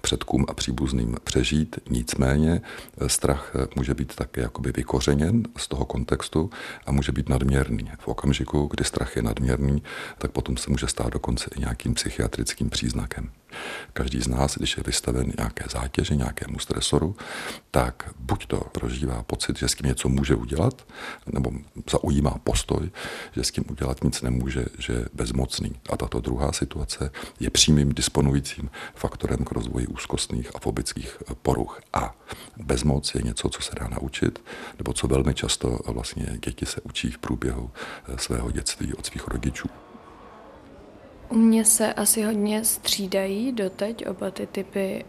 předkům 0.01 0.45
a 0.47 0.53
příbuzným 0.53 1.17
přežít. 1.23 1.79
Nicméně 1.89 2.61
strach 3.07 3.55
může 3.75 3.93
být 3.93 4.15
také 4.15 4.41
jakoby 4.41 4.71
vykořeněn 4.71 5.43
z 5.57 5.67
toho 5.67 5.85
kontextu 5.85 6.49
a 6.85 6.91
může 6.91 7.11
být 7.11 7.29
nadměrný. 7.29 7.91
V 7.99 8.07
okamžiku, 8.07 8.67
kdy 8.71 8.83
strach 8.83 9.15
je 9.15 9.21
nadměrný, 9.21 9.83
tak 10.17 10.31
potom 10.31 10.57
se 10.57 10.69
může 10.69 10.87
stát 10.87 11.13
dokonce 11.13 11.49
i 11.55 11.59
nějakým 11.59 11.93
psychiatrickým 11.93 12.69
příznakem. 12.69 13.29
Každý 13.93 14.21
z 14.21 14.27
nás, 14.27 14.57
když 14.57 14.77
je 14.77 14.83
vystaven 14.83 15.33
nějaké 15.37 15.65
zátěži, 15.71 16.17
nějakému 16.17 16.59
stresoru, 16.59 17.15
tak 17.71 18.13
buď 18.19 18.45
to 18.47 18.57
prožívá 18.71 19.23
pocit, 19.23 19.57
že 19.57 19.67
s 19.67 19.75
tím 19.75 19.87
něco 19.87 20.09
může 20.09 20.35
udělat, 20.35 20.87
nebo 21.33 21.51
zaujímá 21.89 22.35
postoj, 22.43 22.91
že 23.31 23.43
s 23.43 23.51
tím 23.51 23.63
udělat 23.69 24.03
nic 24.03 24.21
nemůže, 24.21 24.65
že 24.79 24.93
je 24.93 25.05
bezmocný. 25.13 25.75
A 25.89 25.97
tato 25.97 26.19
druhá 26.19 26.51
situace 26.51 27.11
je 27.39 27.49
přímým 27.49 27.93
disponujícím 27.93 28.69
faktorem 28.95 29.37
k 29.37 29.51
rozvoji 29.51 29.87
úzkostných 29.87 30.55
a 30.55 30.59
fobických 30.59 31.17
poruch. 31.41 31.81
A 31.93 32.15
bezmoc 32.57 33.15
je 33.15 33.21
něco, 33.21 33.49
co 33.49 33.61
se 33.61 33.71
dá 33.79 33.87
naučit, 33.87 34.43
nebo 34.77 34.93
co 34.93 35.07
velmi 35.07 35.33
často 35.33 35.79
vlastně 35.87 36.37
děti 36.45 36.65
se 36.65 36.81
učí 36.81 37.11
v 37.11 37.17
průběhu 37.17 37.71
svého 38.15 38.51
dětství 38.51 38.93
od 38.93 39.05
svých 39.05 39.27
rodičů. 39.27 39.69
U 41.33 41.37
mě 41.37 41.65
se 41.65 41.93
asi 41.93 42.21
hodně 42.21 42.63
střídají 42.63 43.51
doteď 43.51 44.07
oba 44.07 44.31
ty 44.31 44.47
typy 44.47 45.05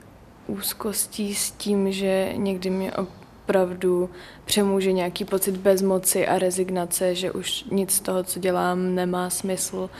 úzkostí 0.46 1.34
s 1.34 1.50
tím, 1.50 1.92
že 1.92 2.32
někdy 2.36 2.70
mě 2.70 2.92
opravdu 2.92 4.10
přemůže 4.44 4.92
nějaký 4.92 5.24
pocit 5.24 5.56
bezmoci 5.56 6.26
a 6.26 6.38
rezignace, 6.38 7.14
že 7.14 7.32
už 7.32 7.64
nic 7.70 7.90
z 7.90 8.00
toho, 8.00 8.24
co 8.24 8.40
dělám, 8.40 8.94
nemá 8.94 9.30
smysl 9.30 9.90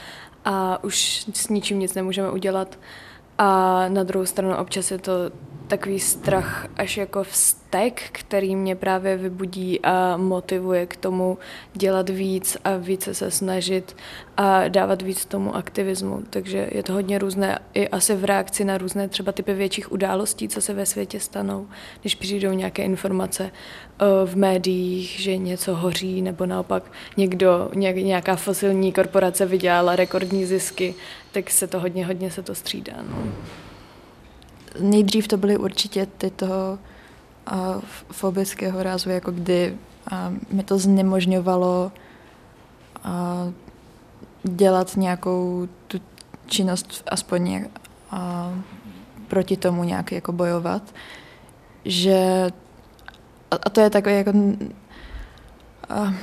a 0.45 0.83
už 0.83 1.25
s 1.33 1.49
ničím 1.49 1.79
nic 1.79 1.93
nemůžeme 1.93 2.31
udělat. 2.31 2.79
A 3.37 3.83
na 3.89 4.03
druhou 4.03 4.25
stranu 4.25 4.55
občas 4.55 4.91
je 4.91 4.97
to 4.97 5.11
takový 5.67 5.99
strach 5.99 6.67
až 6.77 6.97
jako 6.97 7.23
vztek, 7.23 8.01
který 8.11 8.55
mě 8.55 8.75
právě 8.75 9.17
vybudí 9.17 9.81
a 9.81 10.17
motivuje 10.17 10.85
k 10.85 10.95
tomu 10.95 11.37
dělat 11.73 12.09
víc 12.09 12.57
a 12.63 12.77
více 12.77 13.13
se 13.13 13.31
snažit 13.31 13.95
a 14.37 14.67
dávat 14.67 15.01
víc 15.01 15.25
tomu 15.25 15.55
aktivismu. 15.55 16.23
Takže 16.29 16.69
je 16.71 16.83
to 16.83 16.93
hodně 16.93 17.17
různé 17.17 17.59
i 17.73 17.87
asi 17.87 18.15
v 18.15 18.25
reakci 18.25 18.65
na 18.65 18.77
různé 18.77 19.07
třeba 19.07 19.31
typy 19.31 19.53
větších 19.53 19.91
událostí, 19.91 20.47
co 20.47 20.61
se 20.61 20.73
ve 20.73 20.85
světě 20.85 21.19
stanou, 21.19 21.67
když 22.01 22.15
přijdou 22.15 22.51
nějaké 22.51 22.83
informace 22.83 23.43
eh, 23.51 24.05
v 24.25 24.37
médiích, 24.37 25.09
že 25.19 25.37
něco 25.37 25.75
hoří, 25.75 26.21
nebo 26.21 26.45
naopak 26.45 26.91
někdo, 27.17 27.71
nějaká 27.73 28.35
fosilní 28.35 28.93
korporace 28.93 29.45
vydělala 29.45 29.95
rekordní 29.95 30.45
zisky, 30.45 30.95
tak 31.31 31.49
se 31.49 31.67
to 31.67 31.79
hodně, 31.79 32.05
hodně 32.05 32.31
se 32.31 32.43
to 32.43 32.55
střídá. 32.55 32.93
No. 33.09 33.31
Nejdřív 34.79 35.27
to 35.27 35.37
byly 35.37 35.57
určitě 35.57 36.07
tyto 36.17 36.79
uh, 37.51 37.81
fobického 38.11 38.83
rázu, 38.83 39.09
jako 39.09 39.31
kdy 39.31 39.77
uh, 40.11 40.17
mi 40.51 40.63
to 40.63 40.77
znemožňovalo 40.77 41.91
uh, 43.05 43.53
dělat 44.43 44.97
nějakou 44.97 45.67
tu 45.87 45.97
činnost, 46.45 47.03
aspoň 47.11 47.65
uh, 48.13 48.19
proti 49.27 49.57
tomu 49.57 49.83
nějak 49.83 50.11
jako 50.11 50.31
bojovat. 50.31 50.81
Že, 51.85 52.51
a, 53.51 53.55
a 53.55 53.69
to 53.69 53.81
je 53.81 53.89
takový 53.89 54.15
jako 54.15 54.31
uh, 54.31 56.13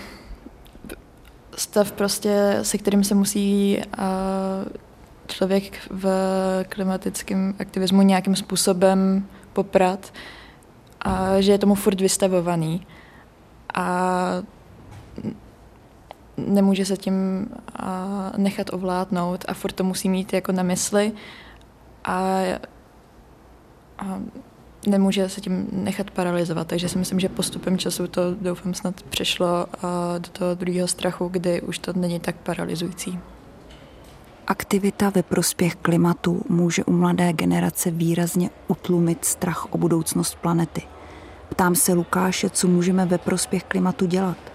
stav 1.57 1.93
prostě, 1.93 2.59
se 2.63 2.79
kterým 2.79 3.05
se 3.05 3.15
musí 3.15 3.79
uh, 3.99 4.05
člověk 5.33 5.79
v 5.91 6.05
klimatickém 6.69 7.55
aktivismu 7.59 8.03
nějakým 8.03 8.37
způsobem 8.37 9.27
poprat 9.53 10.13
a 11.01 11.41
že 11.41 11.53
je 11.53 11.59
tomu 11.59 11.75
furt 11.75 12.01
vystavovaný 12.01 12.87
a 13.75 14.19
nemůže 16.37 16.85
se 16.85 16.97
tím 16.97 17.49
nechat 18.37 18.73
ovládnout 18.73 19.45
a 19.49 19.55
furt 19.55 19.73
to 19.73 19.85
musí 19.85 20.09
mít 20.09 20.33
jako 20.33 20.53
na 20.53 20.63
mysli 20.63 21.13
a, 22.05 22.41
nemůže 24.87 25.29
se 25.29 25.41
tím 25.41 25.69
nechat 25.73 26.11
paralizovat. 26.11 26.67
Takže 26.67 26.89
si 26.89 26.99
myslím, 26.99 27.21
že 27.21 27.29
postupem 27.29 27.79
času 27.79 28.07
to 28.07 28.35
doufám 28.35 28.75
snad 28.75 29.03
přešlo 29.03 29.67
do 30.19 30.29
toho 30.33 30.55
druhého 30.55 30.89
strachu, 30.89 31.29
kdy 31.29 31.63
už 31.63 31.79
to 31.79 31.93
není 31.93 32.21
tak 32.21 32.37
paralizující. 32.37 33.19
Aktivita 34.47 35.11
ve 35.11 35.23
prospěch 35.23 35.75
klimatu 35.75 36.43
může 36.49 36.85
u 36.85 36.93
mladé 36.93 37.33
generace 37.33 37.91
výrazně 37.91 38.51
utlumit 38.69 39.25
strach 39.25 39.67
o 39.71 39.79
budoucnost 39.79 40.35
planety. 40.35 40.83
Ptám 41.49 41.75
se 41.75 41.93
Lukáše, 41.93 42.51
co 42.51 42.69
můžeme 42.69 43.07
ve 43.07 43.19
prospěch 43.19 43.65
klimatu 43.65 44.07
dělat 44.07 44.52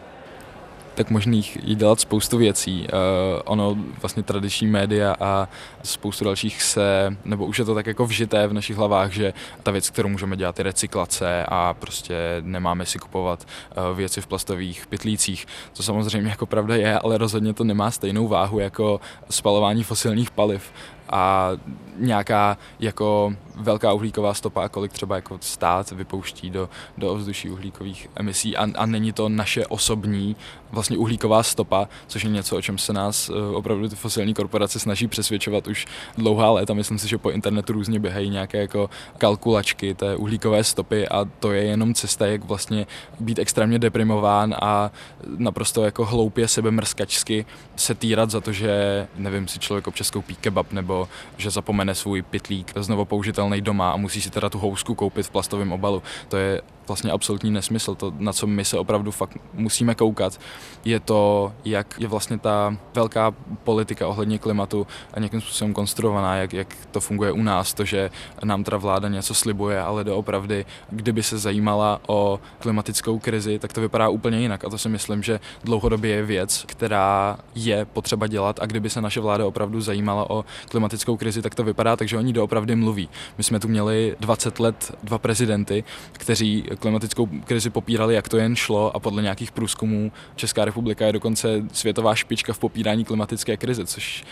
tak 0.97 1.09
možných 1.09 1.57
jí 1.63 1.75
dělat 1.75 1.99
spoustu 1.99 2.37
věcí. 2.37 2.81
Uh, 2.81 3.41
ono 3.45 3.75
vlastně 4.01 4.23
tradiční 4.23 4.67
média 4.67 5.15
a 5.19 5.49
spoustu 5.83 6.25
dalších 6.25 6.61
se, 6.63 7.17
nebo 7.25 7.45
už 7.45 7.59
je 7.59 7.65
to 7.65 7.75
tak 7.75 7.85
jako 7.85 8.05
vžité 8.05 8.47
v 8.47 8.53
našich 8.53 8.77
hlavách, 8.77 9.11
že 9.11 9.33
ta 9.63 9.71
věc, 9.71 9.89
kterou 9.89 10.09
můžeme 10.09 10.37
dělat, 10.37 10.59
je 10.59 10.63
recyklace 10.63 11.45
a 11.47 11.73
prostě 11.73 12.15
nemáme 12.41 12.85
si 12.85 12.99
kupovat 12.99 13.45
uh, 13.45 13.97
věci 13.97 14.21
v 14.21 14.27
plastových 14.27 14.87
pytlících. 14.87 15.47
To 15.77 15.83
samozřejmě 15.83 16.29
jako 16.29 16.45
pravda 16.45 16.75
je, 16.75 16.99
ale 16.99 17.17
rozhodně 17.17 17.53
to 17.53 17.63
nemá 17.63 17.91
stejnou 17.91 18.27
váhu 18.27 18.59
jako 18.59 18.99
spalování 19.29 19.83
fosilních 19.83 20.31
paliv 20.31 20.71
a 21.09 21.51
nějaká 21.97 22.57
jako 22.79 23.33
velká 23.55 23.93
uhlíková 23.93 24.33
stopa, 24.33 24.69
kolik 24.69 24.91
třeba 24.91 25.15
jako 25.15 25.37
stát 25.41 25.91
vypouští 25.91 26.49
do, 26.49 26.69
do 26.97 27.11
ovzduší 27.11 27.49
uhlíkových 27.49 28.09
emisí 28.15 28.57
a, 28.57 28.67
a 28.75 28.85
není 28.85 29.11
to 29.11 29.29
naše 29.29 29.65
osobní 29.65 30.35
vlastně 30.71 30.97
uhlíková 30.97 31.43
stopa, 31.43 31.87
což 32.07 32.23
je 32.23 32.29
něco, 32.29 32.57
o 32.57 32.61
čem 32.61 32.77
se 32.77 32.93
nás 32.93 33.29
uh, 33.29 33.55
opravdu 33.55 33.89
ty 33.89 33.95
fosilní 33.95 34.33
korporace 34.33 34.79
snaží 34.79 35.07
přesvědčovat 35.07 35.67
už 35.67 35.85
dlouhá 36.17 36.51
léta. 36.51 36.73
Myslím 36.73 36.99
si, 36.99 37.07
že 37.07 37.17
po 37.17 37.29
internetu 37.29 37.73
různě 37.73 37.99
běhají 37.99 38.29
nějaké 38.29 38.57
jako 38.57 38.89
kalkulačky 39.17 39.93
té 39.93 40.15
uhlíkové 40.15 40.63
stopy 40.63 41.07
a 41.07 41.25
to 41.39 41.51
je 41.51 41.63
jenom 41.63 41.93
cesta, 41.93 42.25
jak 42.25 42.43
vlastně 42.43 42.87
být 43.19 43.39
extrémně 43.39 43.79
deprimován 43.79 44.55
a 44.61 44.91
naprosto 45.37 45.83
jako 45.83 46.05
hloupě 46.05 46.47
sebemrskačsky 46.47 47.45
se 47.75 47.95
týrat 47.95 48.31
za 48.31 48.41
to, 48.41 48.51
že 48.51 49.07
nevím, 49.15 49.47
si 49.47 49.59
člověk 49.59 49.87
občas 49.87 50.11
koupí 50.11 50.35
kebab 50.35 50.71
nebo 50.71 50.96
že 51.37 51.49
zapomene 51.49 51.95
svůj 51.95 52.21
pitlík 52.21 52.71
znovu 52.75 53.05
použitelný 53.05 53.61
doma 53.61 53.91
a 53.91 53.97
musí 53.97 54.21
si 54.21 54.29
teda 54.29 54.49
tu 54.49 54.59
housku 54.59 54.95
koupit 54.95 55.25
v 55.25 55.29
plastovém 55.29 55.71
obalu. 55.71 56.03
To 56.27 56.37
je 56.37 56.61
vlastně 56.87 57.11
absolutní 57.11 57.51
nesmysl. 57.51 57.95
To, 57.95 58.13
na 58.17 58.33
co 58.33 58.47
my 58.47 58.65
se 58.65 58.79
opravdu 58.79 59.11
fakt 59.11 59.37
musíme 59.53 59.95
koukat, 59.95 60.39
je 60.85 60.99
to, 60.99 61.53
jak 61.65 61.95
je 61.99 62.07
vlastně 62.07 62.37
ta 62.37 62.77
velká 62.95 63.33
politika 63.63 64.07
ohledně 64.07 64.39
klimatu 64.39 64.87
a 65.13 65.19
nějakým 65.19 65.41
způsobem 65.41 65.73
konstruovaná, 65.73 66.35
jak, 66.35 66.53
jak 66.53 66.75
to 66.91 66.99
funguje 66.99 67.31
u 67.31 67.43
nás, 67.43 67.73
to, 67.73 67.85
že 67.85 68.09
nám 68.43 68.63
teda 68.63 68.77
vláda 68.77 69.09
něco 69.09 69.33
slibuje, 69.33 69.81
ale 69.81 70.03
doopravdy, 70.03 70.65
kdyby 70.89 71.23
se 71.23 71.37
zajímala 71.37 71.99
o 72.07 72.39
klimatickou 72.59 73.19
krizi, 73.19 73.59
tak 73.59 73.73
to 73.73 73.81
vypadá 73.81 74.09
úplně 74.09 74.39
jinak. 74.39 74.65
A 74.65 74.69
to 74.69 74.77
si 74.77 74.89
myslím, 74.89 75.23
že 75.23 75.39
dlouhodobě 75.63 76.15
je 76.15 76.23
věc, 76.23 76.65
která 76.67 77.37
je 77.55 77.85
potřeba 77.85 78.27
dělat 78.27 78.59
a 78.61 78.65
kdyby 78.65 78.89
se 78.89 79.01
naše 79.01 79.19
vláda 79.19 79.45
opravdu 79.45 79.81
zajímala 79.81 80.29
o 80.29 80.45
klimatickou 80.69 81.17
krizi, 81.17 81.41
tak 81.41 81.55
to 81.55 81.63
vypadá 81.63 81.95
tak, 81.95 82.07
že 82.07 82.17
oni 82.17 82.33
doopravdy 82.33 82.75
mluví. 82.75 83.09
My 83.37 83.43
jsme 83.43 83.59
tu 83.59 83.67
měli 83.67 84.15
20 84.19 84.59
let 84.59 84.97
dva 85.03 85.17
prezidenty, 85.17 85.83
kteří 86.11 86.63
klimatickou 86.77 87.29
krizi 87.45 87.69
popírali, 87.69 88.15
jak 88.15 88.29
to 88.29 88.37
jen 88.37 88.55
šlo 88.55 88.95
a 88.95 88.99
podle 88.99 89.21
nějakých 89.21 89.51
průzkumů 89.51 90.11
Česká 90.35 90.65
republika 90.65 91.05
je 91.05 91.13
dokonce 91.13 91.63
světová 91.73 92.15
špička 92.15 92.53
v 92.53 92.59
popírání 92.59 93.05
klimatické 93.05 93.57
krize, 93.57 93.85
což 93.85 94.23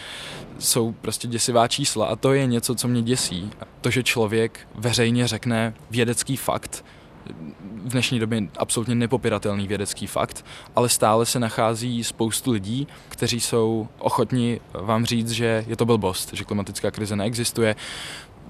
jsou 0.59 0.91
prostě 0.91 1.27
děsivá 1.27 1.67
čísla 1.67 2.05
a 2.05 2.15
to 2.15 2.33
je 2.33 2.45
něco, 2.45 2.75
co 2.75 2.87
mě 2.87 3.01
děsí. 3.01 3.51
To, 3.81 3.89
že 3.89 4.03
člověk 4.03 4.59
veřejně 4.75 5.27
řekne 5.27 5.73
vědecký 5.91 6.37
fakt, 6.37 6.85
v 7.85 7.89
dnešní 7.89 8.19
době 8.19 8.41
absolutně 8.57 8.95
nepopiratelný 8.95 9.67
vědecký 9.67 10.07
fakt, 10.07 10.45
ale 10.75 10.89
stále 10.89 11.25
se 11.25 11.39
nachází 11.39 12.03
spoustu 12.03 12.51
lidí, 12.51 12.87
kteří 13.09 13.39
jsou 13.39 13.87
ochotni 13.99 14.59
vám 14.73 15.05
říct, 15.05 15.31
že 15.31 15.65
je 15.67 15.75
to 15.75 15.85
blbost, 15.85 16.33
že 16.33 16.43
klimatická 16.43 16.91
krize 16.91 17.15
neexistuje, 17.15 17.75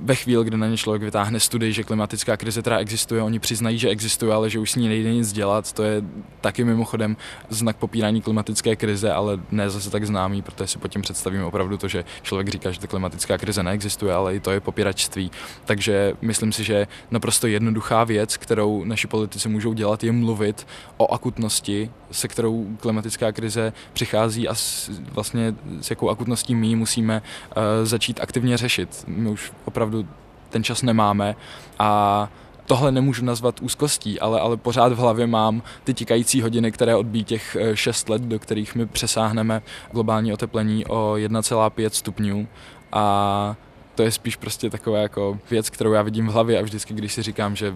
ve 0.02 0.16
chvíli, 0.16 0.46
kdy 0.46 0.58
na 0.58 0.68
ně 0.68 0.78
člověk 0.78 1.04
vytáhne 1.04 1.40
studii, 1.40 1.74
že 1.74 1.84
klimatická 1.84 2.38
krize 2.38 2.62
teda 2.62 2.78
existuje, 2.78 3.22
oni 3.22 3.40
přiznají, 3.40 3.80
že 3.80 3.90
existuje, 3.90 4.34
ale 4.34 4.50
že 4.50 4.60
už 4.60 4.72
s 4.72 4.76
ní 4.76 4.88
nejde 4.88 5.14
nic 5.14 5.34
dělat. 5.34 5.74
To 5.74 5.84
je 5.84 6.04
taky 6.42 6.64
mimochodem 6.64 7.18
znak 7.50 7.76
popírání 7.76 8.22
klimatické 8.22 8.76
krize, 8.76 9.12
ale 9.12 9.40
ne 9.52 9.70
zase 9.70 9.90
tak 9.90 10.06
známý, 10.06 10.42
protože 10.42 10.68
si 10.68 10.78
pod 10.78 10.88
tím 10.88 11.02
představím 11.02 11.44
opravdu 11.44 11.78
to, 11.78 11.88
že 11.88 12.06
člověk 12.22 12.50
říká, 12.50 12.72
že 12.72 12.80
ta 12.80 12.88
klimatická 12.88 13.38
krize 13.38 13.64
neexistuje, 13.64 14.14
ale 14.14 14.36
i 14.36 14.40
to 14.40 14.52
je 14.52 14.60
popíračství. 14.60 15.32
Takže 15.66 16.14
myslím 16.22 16.52
si, 16.52 16.64
že 16.64 16.88
naprosto 17.12 17.48
jednoduchá 17.48 18.04
věc, 18.04 18.38
kterou 18.38 18.84
naši 18.84 19.08
politici 19.08 19.50
můžou 19.50 19.74
dělat, 19.74 20.04
je 20.04 20.12
mluvit 20.12 20.68
o 20.98 21.14
akutnosti, 21.14 21.92
se 22.12 22.28
kterou 22.28 22.78
klimatická 22.80 23.32
krize 23.32 23.74
přichází 23.94 24.48
a 24.48 24.56
s, 24.56 24.92
vlastně 25.12 25.56
s 25.82 25.90
jakou 25.90 26.10
akutností 26.10 26.56
my 26.56 26.76
musíme 26.76 27.22
uh, 27.22 27.64
začít 27.84 28.20
aktivně 28.20 28.58
řešit. 28.58 29.04
My 29.08 29.30
už 29.30 29.52
opravdu 29.66 29.85
opravdu 29.86 30.08
ten 30.50 30.64
čas 30.64 30.82
nemáme 30.82 31.36
a 31.80 32.30
tohle 32.66 32.92
nemůžu 32.92 33.26
nazvat 33.26 33.62
úzkostí, 33.62 34.20
ale, 34.20 34.40
ale 34.40 34.58
pořád 34.58 34.94
v 34.94 34.98
hlavě 34.98 35.28
mám 35.28 35.62
ty 35.84 35.94
tikající 35.94 36.42
hodiny, 36.42 36.72
které 36.72 36.96
odbíjí 36.96 37.24
těch 37.24 37.58
6 37.74 38.10
eh, 38.10 38.12
let, 38.12 38.22
do 38.22 38.40
kterých 38.40 38.76
my 38.76 38.86
přesáhneme 38.86 39.62
globální 39.92 40.34
oteplení 40.34 40.86
o 40.86 41.14
1,5 41.18 41.90
stupňů. 41.90 42.48
A 42.92 43.56
to 43.96 44.04
je 44.04 44.12
spíš 44.12 44.36
prostě 44.36 44.70
taková 44.70 44.98
jako 44.98 45.40
věc, 45.50 45.70
kterou 45.70 45.94
já 45.94 46.02
vidím 46.02 46.28
v 46.28 46.32
hlavě 46.32 46.60
a 46.60 46.62
vždycky, 46.62 46.94
když 46.94 47.14
si 47.14 47.22
říkám, 47.22 47.56
že 47.56 47.76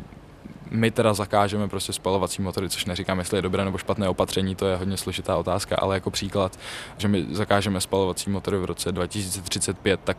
my 0.72 0.92
teda 0.92 1.14
zakážeme 1.14 1.68
prostě 1.68 1.94
spalovací 1.94 2.42
motory, 2.42 2.70
což 2.70 2.86
neříkám, 2.86 3.20
jestli 3.20 3.38
je 3.38 3.42
dobré 3.42 3.66
nebo 3.66 3.78
špatné 3.78 4.10
opatření, 4.10 4.56
to 4.56 4.68
je 4.68 4.76
hodně 4.76 4.98
složitá 4.98 5.38
otázka, 5.38 5.76
ale 5.76 5.96
jako 5.96 6.12
příklad, 6.12 6.60
že 6.98 7.08
my 7.08 7.26
zakážeme 7.32 7.82
spalovací 7.82 8.30
motory 8.30 8.58
v 8.58 8.66
roce 8.66 8.92
2035, 8.92 10.00
tak 10.04 10.18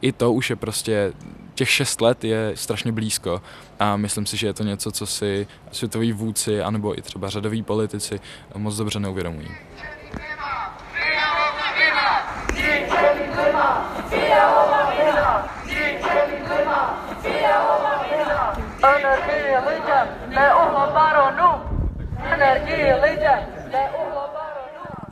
i 0.00 0.12
to 0.12 0.32
už 0.32 0.50
je 0.50 0.56
prostě, 0.56 1.12
těch 1.54 1.70
šest 1.70 2.00
let 2.00 2.24
je 2.24 2.52
strašně 2.54 2.92
blízko 2.92 3.42
a 3.78 3.96
myslím 3.96 4.26
si, 4.26 4.36
že 4.36 4.46
je 4.46 4.52
to 4.52 4.62
něco, 4.62 4.92
co 4.92 5.06
si 5.06 5.46
světoví 5.72 6.12
vůdci 6.12 6.62
anebo 6.62 6.98
i 6.98 7.02
třeba 7.02 7.28
řadoví 7.28 7.62
politici 7.62 8.20
moc 8.54 8.76
dobře 8.76 9.00
neuvědomují. 9.00 9.48
Energii 18.96 19.56
lidem, 19.68 20.08
neuhlo 20.28 20.92
baronu! 20.92 21.50
Energii 22.32 22.92
lidem, 23.02 23.40
neuhlo 23.72 24.03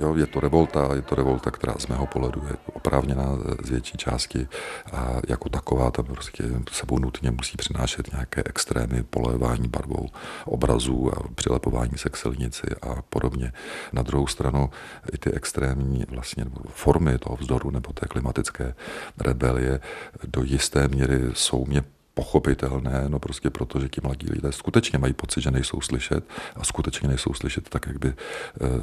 Jo, 0.02 0.16
je 0.16 0.26
to 0.26 0.40
revolta, 0.40 0.88
je 0.94 1.02
to 1.02 1.14
revolta, 1.14 1.50
která 1.50 1.74
z 1.78 1.86
mého 1.86 2.06
pohledu 2.06 2.42
je 2.48 2.56
oprávněná 2.72 3.38
z 3.64 3.70
větší 3.70 3.98
části 3.98 4.48
a 4.92 5.16
jako 5.28 5.48
taková 5.48 5.90
ta 5.90 6.02
prostě 6.02 6.44
sebou 6.72 6.98
nutně 6.98 7.30
musí 7.30 7.56
přinášet 7.56 8.12
nějaké 8.12 8.42
extrémy, 8.46 9.02
polevání 9.02 9.68
barvou 9.68 10.08
obrazů 10.44 11.10
a 11.14 11.28
přilepování 11.34 11.92
se 11.96 12.08
k 12.08 12.16
silnici 12.16 12.66
a 12.82 13.02
podobně. 13.02 13.52
Na 13.92 14.02
druhou 14.02 14.26
stranu 14.26 14.70
i 15.12 15.18
ty 15.18 15.32
extrémní 15.32 16.04
vlastně 16.08 16.44
formy 16.68 17.18
toho 17.18 17.36
vzdoru 17.36 17.70
nebo 17.70 17.92
té 17.92 18.06
klimatické 18.06 18.74
rebelie 19.20 19.80
do 20.26 20.42
jisté 20.42 20.88
míry 20.88 21.20
jsou 21.32 21.64
mě 21.64 21.82
pochopitelné, 22.14 23.04
no 23.08 23.18
prostě 23.18 23.50
proto, 23.50 23.80
že 23.80 23.88
ti 23.88 24.00
mladí 24.04 24.26
lidé 24.30 24.52
skutečně 24.52 24.98
mají 24.98 25.12
pocit, 25.12 25.40
že 25.40 25.50
nejsou 25.50 25.80
slyšet 25.80 26.24
a 26.56 26.64
skutečně 26.64 27.08
nejsou 27.08 27.34
slyšet 27.34 27.68
tak, 27.68 27.86
jak 27.86 27.98
by 27.98 28.08
e, 28.08 28.14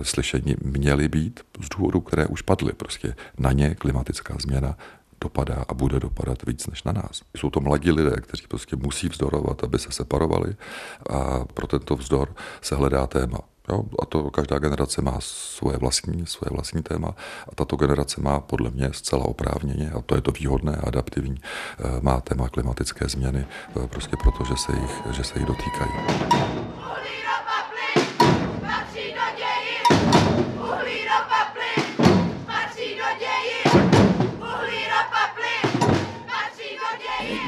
slyšení 0.03 0.55
měly 0.61 1.07
být 1.07 1.39
z 1.61 1.69
důvodů, 1.69 2.01
které 2.01 2.27
už 2.27 2.41
padly. 2.41 2.73
Prostě 2.73 3.15
na 3.37 3.51
ně 3.51 3.75
klimatická 3.75 4.35
změna 4.39 4.77
dopadá 5.21 5.65
a 5.67 5.73
bude 5.73 5.99
dopadat 5.99 6.45
víc 6.45 6.67
než 6.67 6.83
na 6.83 6.91
nás. 6.91 7.21
Jsou 7.37 7.49
to 7.49 7.59
mladí 7.59 7.91
lidé, 7.91 8.15
kteří 8.21 8.47
prostě 8.47 8.75
musí 8.75 9.09
vzdorovat, 9.09 9.63
aby 9.63 9.79
se 9.79 9.91
separovali 9.91 10.55
a 11.09 11.45
pro 11.53 11.67
tento 11.67 11.95
vzdor 11.95 12.35
se 12.61 12.75
hledá 12.75 13.07
téma. 13.07 13.39
Jo, 13.71 13.83
a 14.01 14.05
to 14.05 14.31
každá 14.31 14.59
generace 14.59 15.01
má 15.01 15.17
svoje 15.19 15.77
vlastní, 15.77 16.25
svoje 16.27 16.49
vlastní 16.51 16.83
téma 16.83 17.15
a 17.49 17.55
tato 17.55 17.75
generace 17.75 18.21
má 18.21 18.39
podle 18.39 18.69
mě 18.69 18.89
zcela 18.93 19.25
oprávněně, 19.25 19.91
a 19.91 20.01
to 20.01 20.15
je 20.15 20.21
to 20.21 20.31
výhodné 20.31 20.75
a 20.75 20.87
adaptivní, 20.87 21.37
eh, 21.37 21.83
má 22.01 22.21
téma 22.21 22.49
klimatické 22.49 23.07
změny, 23.07 23.45
eh, 23.83 23.87
prostě 23.87 24.17
proto, 24.23 24.43
že 24.43 24.57
se 24.57 24.71
jich, 24.75 25.01
že 25.11 25.23
se 25.23 25.39
jich 25.39 25.47
dotýkají. 25.47 25.91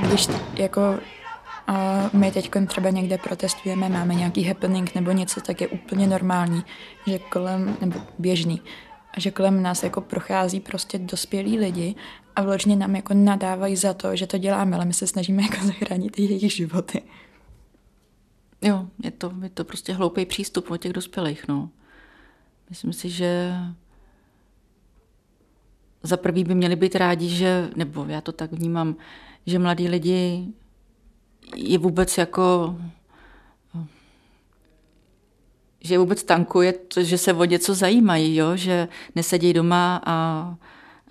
Když 0.08 0.28
jako 0.56 1.00
a 1.72 2.10
my 2.14 2.32
teď 2.32 2.52
třeba 2.68 2.90
někde 2.90 3.18
protestujeme, 3.18 3.90
máme 3.90 4.16
nějaký 4.16 4.44
happening 4.44 4.96
nebo 4.96 5.12
něco, 5.12 5.42
tak 5.42 5.62
je 5.62 5.68
úplně 5.68 6.08
normální, 6.08 6.64
že 7.08 7.20
kolem, 7.20 7.78
nebo 7.82 8.00
běžný, 8.20 8.62
a 9.14 9.20
že 9.20 9.32
kolem 9.32 9.64
nás 9.64 9.84
jako 9.84 10.02
prochází 10.02 10.60
prostě 10.60 11.00
dospělí 11.00 11.60
lidi 11.60 11.96
a 12.36 12.42
vložně 12.42 12.76
nám 12.76 12.96
jako 12.96 13.14
nadávají 13.14 13.76
za 13.76 13.94
to, 13.94 14.16
že 14.16 14.28
to 14.28 14.38
děláme, 14.38 14.76
ale 14.76 14.86
my 14.86 14.94
se 14.94 15.08
snažíme 15.08 15.44
jako 15.44 15.56
zachránit 15.66 16.20
jejich 16.20 16.54
životy. 16.54 17.02
Jo, 18.62 18.88
je 19.04 19.12
to, 19.12 19.34
je 19.44 19.50
to 19.50 19.64
prostě 19.64 19.94
hloupý 19.94 20.26
přístup 20.26 20.72
od 20.72 20.78
těch 20.78 20.94
dospělých, 20.94 21.48
no. 21.48 21.70
Myslím 22.70 22.94
si, 22.94 23.10
že 23.10 23.54
za 26.04 26.18
prvý 26.18 26.44
by 26.44 26.56
měli 26.56 26.76
být 26.76 26.96
rádi, 26.96 27.30
že, 27.30 27.70
nebo 27.76 28.06
já 28.06 28.22
to 28.22 28.32
tak 28.32 28.52
vnímám, 28.52 28.96
že 29.46 29.60
mladí 29.60 29.88
lidi 29.88 30.48
je 31.56 31.78
vůbec 31.78 32.18
jako 32.18 32.76
že 35.84 35.98
vůbec 35.98 36.24
tankuje 36.24 36.74
to, 36.74 37.04
že 37.04 37.18
se 37.18 37.34
o 37.34 37.46
něco 37.46 37.76
zajímají, 37.76 38.36
jo? 38.36 38.56
že 38.56 38.88
nesedí 39.16 39.54
doma 39.54 40.02
a, 40.06 40.14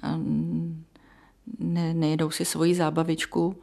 a 0.03 0.18
ne, 1.59 1.94
nejedou 1.94 2.31
si 2.31 2.44
svoji 2.44 2.74
zábavičku, 2.74 3.57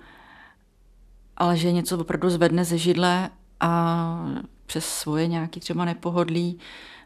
ale 1.37 1.57
že 1.57 1.71
něco 1.71 1.97
opravdu 1.97 2.29
zvedne 2.29 2.65
ze 2.65 2.77
židle 2.77 3.29
a 3.59 4.31
přes 4.65 4.85
svoje 4.85 5.27
nějaké 5.27 5.59
třeba 5.59 5.85
nepohodlí 5.85 6.59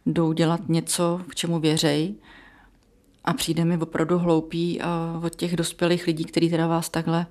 jdou 0.06 0.34
dělat 0.34 0.62
něco, 0.70 1.22
k 1.28 1.36
čemu 1.36 1.60
věřej. 1.60 2.16
A 3.26 3.34
přijde 3.34 3.66
mi 3.66 3.78
opravdu 3.78 4.20
hloupý 4.20 4.82
a 4.82 5.20
od 5.24 5.36
těch 5.36 5.56
dospělých 5.56 6.08
lidí, 6.08 6.26
kteří 6.26 6.50
teda 6.50 6.68
vás 6.68 6.90
takhle, 6.90 7.26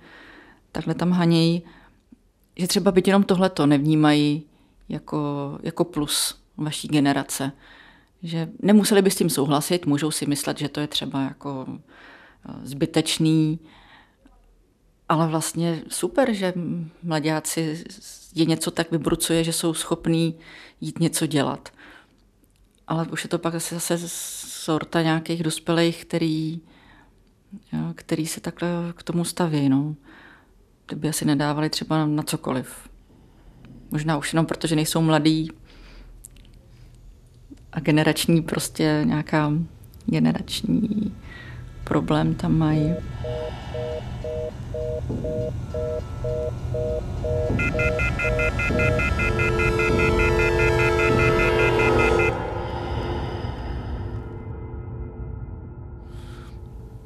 takhle 0.73 0.95
tam 0.95 1.11
hanějí, 1.11 1.63
že 2.61 2.67
třeba 2.67 2.93
byť 2.93 3.07
jenom 3.07 3.23
tohleto 3.23 3.67
nevnímají 3.67 4.43
jako, 4.89 5.59
jako 5.63 5.85
plus 5.85 6.41
vaší 6.57 6.89
generace. 6.89 7.53
Že 8.23 8.49
nemuseli 8.63 9.03
by 9.03 9.11
s 9.11 9.17
tím 9.17 9.31
souhlasit, 9.31 9.87
můžou 9.87 10.11
si 10.11 10.27
myslet, 10.27 10.59
že 10.59 10.69
to 10.69 10.81
je 10.81 10.87
třeba 10.87 11.23
jako 11.23 11.67
eh, 11.69 12.53
zbytečný, 12.63 13.59
ale 15.09 15.29
vlastně 15.29 15.83
super, 15.89 16.33
že 16.33 16.53
mladáci 17.03 17.85
je 18.35 18.45
něco 18.45 18.71
tak 18.71 18.91
vybrucuje, 18.91 19.45
že 19.45 19.53
jsou 19.53 19.75
schopní 19.75 20.39
jít 20.81 21.01
něco 21.01 21.27
dělat. 21.27 21.69
Ale 22.87 23.07
už 23.13 23.25
je 23.25 23.29
to 23.29 23.39
pak 23.39 23.55
asi 23.55 23.75
zase 23.75 23.99
sorta 24.65 25.03
nějakých 25.03 25.43
dospělých, 25.43 26.05
který, 26.05 26.61
jo, 27.73 27.81
který 27.95 28.27
se 28.27 28.41
takhle 28.41 28.69
k 28.97 29.03
tomu 29.03 29.25
staví. 29.25 29.69
No 29.69 29.97
ty 30.91 30.97
by 30.97 31.09
asi 31.09 31.25
nedávali 31.25 31.71
třeba 31.71 32.07
na 32.07 32.23
cokoliv. 32.23 32.89
Možná 33.91 34.17
už 34.17 34.33
jenom 34.33 34.47
protože 34.47 34.77
nejsou 34.77 35.03
mladí 35.03 35.51
a 37.73 37.81
generační 37.81 38.43
prostě 38.43 39.03
nějaká 39.05 39.53
generační 40.07 41.15
problém 41.85 42.35
tam 42.35 42.59
mají. 42.59 42.95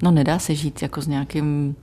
No 0.03 0.11
nedá 0.11 0.39
se 0.39 0.55
žít 0.55 0.83
jako 0.83 1.01
s 1.01 1.07
nějakým 1.07 1.77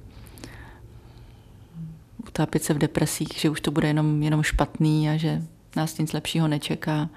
utápět 2.27 2.63
se 2.63 2.73
v 2.73 2.77
depresích, 2.77 3.29
že 3.35 3.49
už 3.49 3.61
to 3.61 3.71
bude 3.71 3.87
jenom, 3.87 4.23
jenom 4.23 4.43
špatný 4.43 5.09
a 5.09 5.17
že 5.17 5.41
nás 5.75 5.97
nic 5.97 6.13
lepšího 6.13 6.47
nečeká. 6.47 7.09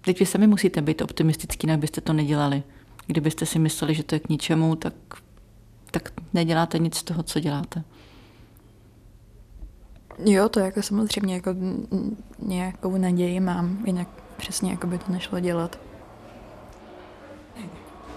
Teď 0.00 0.18
vy 0.18 0.26
sami 0.26 0.46
musíte 0.46 0.82
být 0.82 1.02
optimistický, 1.02 1.70
abyste 1.70 2.00
to 2.00 2.12
nedělali. 2.12 2.62
Kdybyste 3.06 3.46
si 3.46 3.58
mysleli, 3.58 3.94
že 3.94 4.02
to 4.02 4.14
je 4.14 4.20
k 4.20 4.28
ničemu, 4.28 4.76
tak, 4.76 4.94
tak 5.90 6.12
neděláte 6.32 6.78
nic 6.78 6.96
z 6.96 7.02
toho, 7.02 7.22
co 7.22 7.40
děláte. 7.40 7.84
Jo, 10.24 10.48
to 10.48 10.60
jako 10.60 10.82
samozřejmě 10.82 11.34
jako 11.34 11.50
nějakou 12.38 12.96
naději 12.96 13.40
mám, 13.40 13.82
jinak 13.86 14.08
přesně 14.36 14.70
jako 14.70 14.86
by 14.86 14.98
to 14.98 15.12
nešlo 15.12 15.40
dělat. 15.40 15.78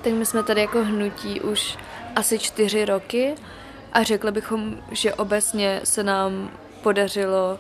Tak 0.02 0.14
my 0.14 0.26
jsme 0.26 0.44
tady 0.44 0.62
jako 0.62 0.86
hnutí 0.86 1.42
už 1.42 1.78
asi 2.16 2.40
čtyři 2.40 2.86
roky 2.86 3.36
a 3.94 4.04
řekli 4.04 4.32
bychom, 4.32 4.78
že 4.92 5.14
obecně 5.14 5.82
se 5.84 6.04
nám 6.04 6.52
podařilo 6.82 7.60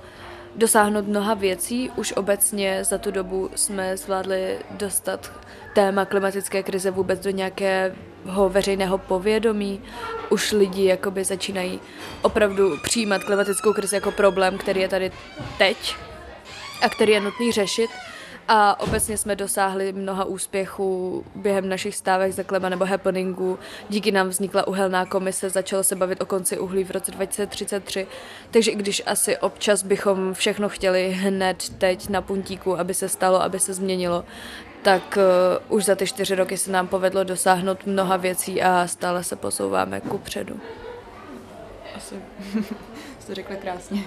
dosáhnout 0.55 1.07
mnoha 1.07 1.33
věcí. 1.33 1.91
Už 1.95 2.11
obecně 2.11 2.83
za 2.83 2.97
tu 2.97 3.11
dobu 3.11 3.49
jsme 3.55 3.97
zvládli 3.97 4.57
dostat 4.71 5.31
téma 5.75 6.05
klimatické 6.05 6.63
krize 6.63 6.91
vůbec 6.91 7.19
do 7.19 7.29
nějakého 7.29 8.49
veřejného 8.49 8.97
povědomí. 8.97 9.81
Už 10.29 10.51
lidi 10.51 10.85
jakoby 10.85 11.23
začínají 11.23 11.79
opravdu 12.21 12.77
přijímat 12.83 13.23
klimatickou 13.23 13.73
krizi 13.73 13.95
jako 13.95 14.11
problém, 14.11 14.57
který 14.57 14.81
je 14.81 14.87
tady 14.87 15.11
teď 15.57 15.95
a 16.81 16.89
který 16.89 17.11
je 17.11 17.21
nutný 17.21 17.51
řešit. 17.51 17.89
A 18.51 18.79
obecně 18.79 19.17
jsme 19.17 19.35
dosáhli 19.35 19.93
mnoha 19.93 20.23
úspěchů 20.23 21.23
během 21.35 21.69
našich 21.69 21.95
stávek 21.95 22.31
za 22.31 22.43
klema 22.43 22.69
nebo 22.69 22.85
happeningu. 22.85 23.59
Díky 23.89 24.11
nám 24.11 24.29
vznikla 24.29 24.67
uhelná 24.67 25.05
komise, 25.05 25.49
začalo 25.49 25.83
se 25.83 25.95
bavit 25.95 26.21
o 26.21 26.25
konci 26.25 26.59
uhlí 26.59 26.83
v 26.83 26.91
roce 26.91 27.11
2033. 27.11 28.07
Takže 28.51 28.71
i 28.71 28.75
když 28.75 29.01
asi 29.05 29.37
občas 29.37 29.83
bychom 29.83 30.33
všechno 30.33 30.69
chtěli 30.69 31.11
hned 31.11 31.69
teď 31.77 32.09
na 32.09 32.21
puntíku, 32.21 32.79
aby 32.79 32.93
se 32.93 33.09
stalo, 33.09 33.41
aby 33.41 33.59
se 33.59 33.73
změnilo, 33.73 34.25
tak 34.81 35.17
uh, 35.69 35.77
už 35.77 35.85
za 35.85 35.95
ty 35.95 36.07
čtyři 36.07 36.35
roky 36.35 36.57
se 36.57 36.71
nám 36.71 36.87
povedlo 36.87 37.23
dosáhnout 37.23 37.85
mnoha 37.85 38.17
věcí 38.17 38.61
a 38.61 38.87
stále 38.87 39.23
se 39.23 39.35
posouváme 39.35 40.01
ku 40.01 40.17
předu. 40.17 40.59
Asi 41.95 42.15
to 43.27 43.35
řekla 43.35 43.55
krásně. 43.55 44.03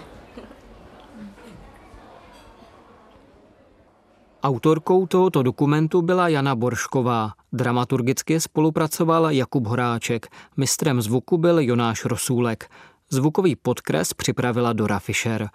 Autorkou 4.42 5.06
tohoto 5.06 5.42
dokumentu 5.42 6.02
byla 6.02 6.28
Jana 6.28 6.54
Boršková. 6.56 7.32
Dramaturgicky 7.52 8.40
spolupracoval 8.40 9.30
Jakub 9.30 9.66
Horáček. 9.66 10.26
Mistrem 10.56 11.02
zvuku 11.02 11.38
byl 11.38 11.58
Jonáš 11.60 12.04
Rosůlek. 12.04 12.70
Zvukový 13.10 13.56
podkres 13.56 14.14
připravila 14.14 14.72
Dora 14.72 14.98
Fischer. 14.98 15.48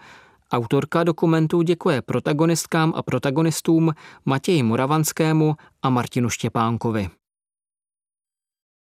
Autorka 0.51 1.03
dokumentu 1.03 1.61
děkuje 1.61 2.01
protagonistkám 2.01 2.93
a 2.95 3.03
protagonistům 3.03 3.93
Matěji 4.25 4.63
Moravanskému 4.63 5.55
a 5.81 5.89
Martinu 5.89 6.29
Štěpánkovi. 6.29 7.09